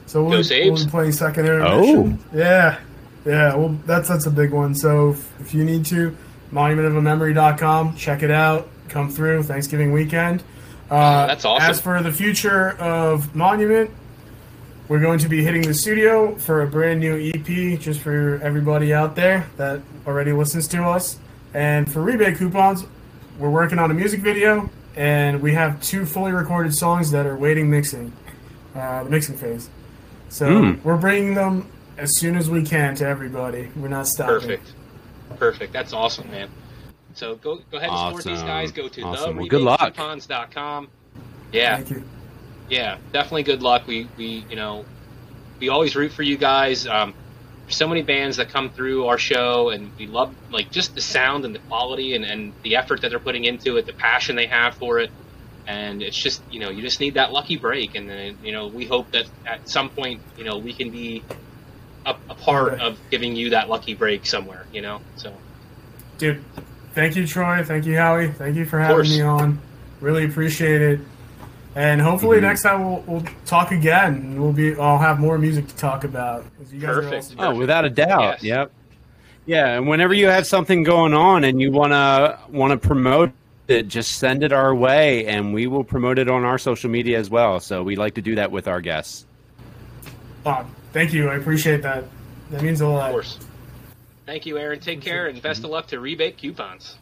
[0.05, 0.85] So we'll, Go we'll Sabres.
[0.85, 2.19] be playing second intermission.
[2.33, 2.79] Yeah,
[3.25, 3.53] yeah.
[3.55, 4.75] Well, that's that's a big one.
[4.75, 6.15] So if, if you need to,
[6.53, 8.69] monumentofamemory.com, check it out.
[8.87, 10.41] Come through Thanksgiving weekend.
[10.89, 11.69] Uh, that's awesome.
[11.69, 13.89] As for the future of Monument,
[14.87, 18.93] we're going to be hitting the studio for a brand new EP just for everybody
[18.93, 21.17] out there that already listens to us.
[21.53, 22.85] And for rebate coupons,
[23.39, 27.35] we're working on a music video, and we have two fully recorded songs that are
[27.35, 28.13] waiting mixing,
[28.75, 29.69] uh, the mixing phase.
[30.29, 30.81] So Hmm.
[30.83, 31.67] we're bringing them
[31.97, 33.69] as soon as we can to everybody.
[33.75, 34.35] We're not stopping.
[34.39, 34.73] Perfect.
[35.39, 35.73] Perfect.
[35.73, 36.49] That's awesome, man.
[37.13, 38.71] So go go ahead and support these guys.
[38.73, 39.35] Go to Awesome.
[39.35, 39.79] the Well, good luck.
[39.79, 40.89] rebatecoupons.com.
[41.53, 42.03] Yeah, Thank you.
[42.69, 43.87] Yeah, definitely good luck.
[43.87, 44.85] We we you know
[45.59, 46.87] we always root for you guys.
[46.87, 47.13] Um,
[47.65, 51.01] there's so many bands that come through our show, and we love like just the
[51.01, 54.35] sound and the quality and, and the effort that they're putting into it, the passion
[54.35, 55.11] they have for it,
[55.67, 58.67] and it's just you know you just need that lucky break, and then you know
[58.67, 61.23] we hope that at some point you know we can be
[62.05, 62.83] a, a part Okay.
[62.83, 64.65] of giving you that lucky break somewhere.
[64.71, 65.33] You know, so
[66.17, 66.43] Dude,
[66.93, 67.63] thank you, Troy.
[67.63, 68.31] Thank you, Howie.
[68.31, 69.59] Thank you for having me on.
[70.01, 70.99] Really appreciate it.
[71.75, 72.45] And hopefully Mm-hmm.
[72.45, 74.13] next time we'll, we'll talk again.
[74.15, 74.75] and We'll be.
[74.75, 76.43] I'll have more music to talk about.
[76.57, 77.15] 'cause You guys are Perfect.
[77.25, 77.39] awesome.
[77.39, 78.41] Oh, without a doubt.
[78.41, 78.43] Yes.
[78.43, 78.71] Yep.
[79.47, 83.31] Yeah, and whenever you have something going on and you wanna wanna promote
[83.67, 87.19] it, just send it our way, and we will promote it on our social media
[87.19, 87.59] as well.
[87.59, 89.25] So we like to do that with our guests.
[90.45, 91.29] Oh, thank you.
[91.29, 92.05] I appreciate that.
[92.51, 93.07] That means a lot.
[93.07, 93.37] of course.
[94.25, 94.81] Thank you, Eren.
[94.81, 96.97] Take care and best of luck to rebate coupons.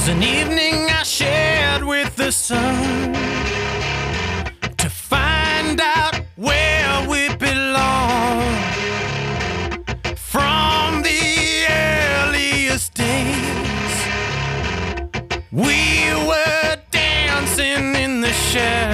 [0.00, 3.12] Was an evening I shared with the sun
[4.78, 8.40] to find out where we belong.
[10.16, 13.96] From the earliest days,
[15.52, 18.89] we were dancing in the shadows.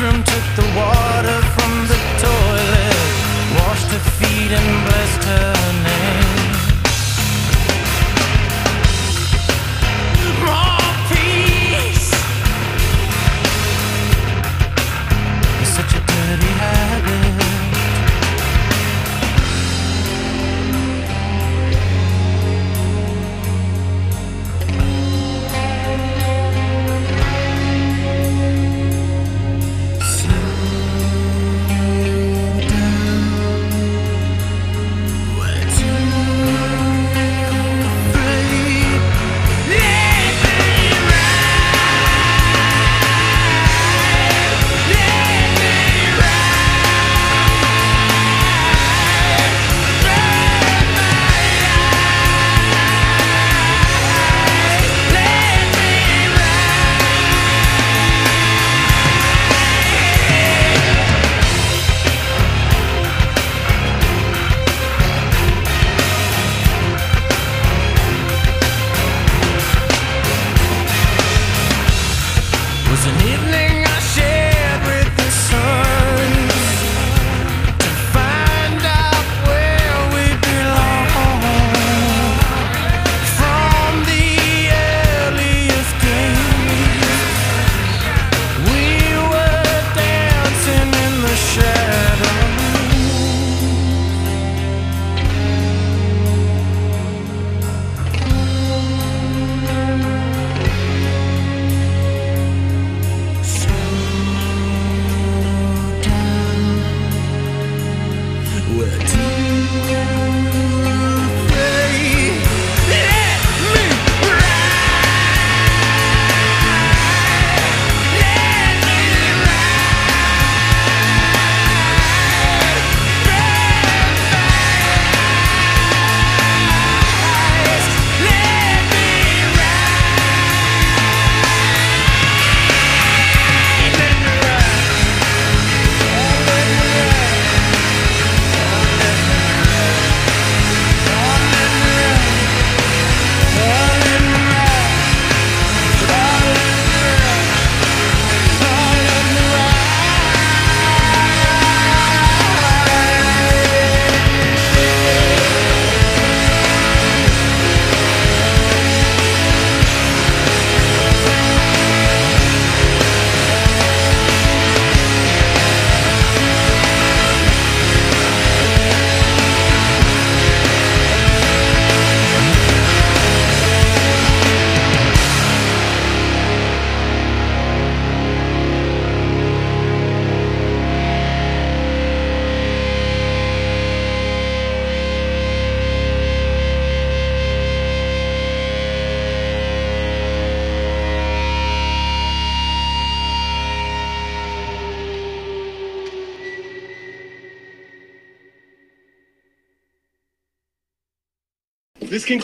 [0.00, 1.59] Room, took the water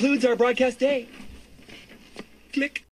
[0.06, 1.08] concludes our broadcast day.
[2.52, 2.84] Click.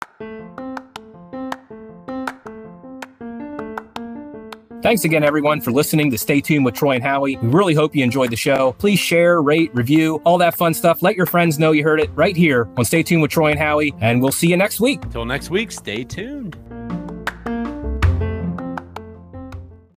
[4.81, 7.37] Thanks again, everyone, for listening to Stay Tuned with Troy and Howie.
[7.37, 8.75] We really hope you enjoyed the show.
[8.79, 11.03] Please share, rate, review, all that fun stuff.
[11.03, 13.59] Let your friends know you heard it right here on Stay Tuned with Troy and
[13.59, 15.03] Howie, and we'll see you next week.
[15.03, 16.57] Until next week, stay tuned.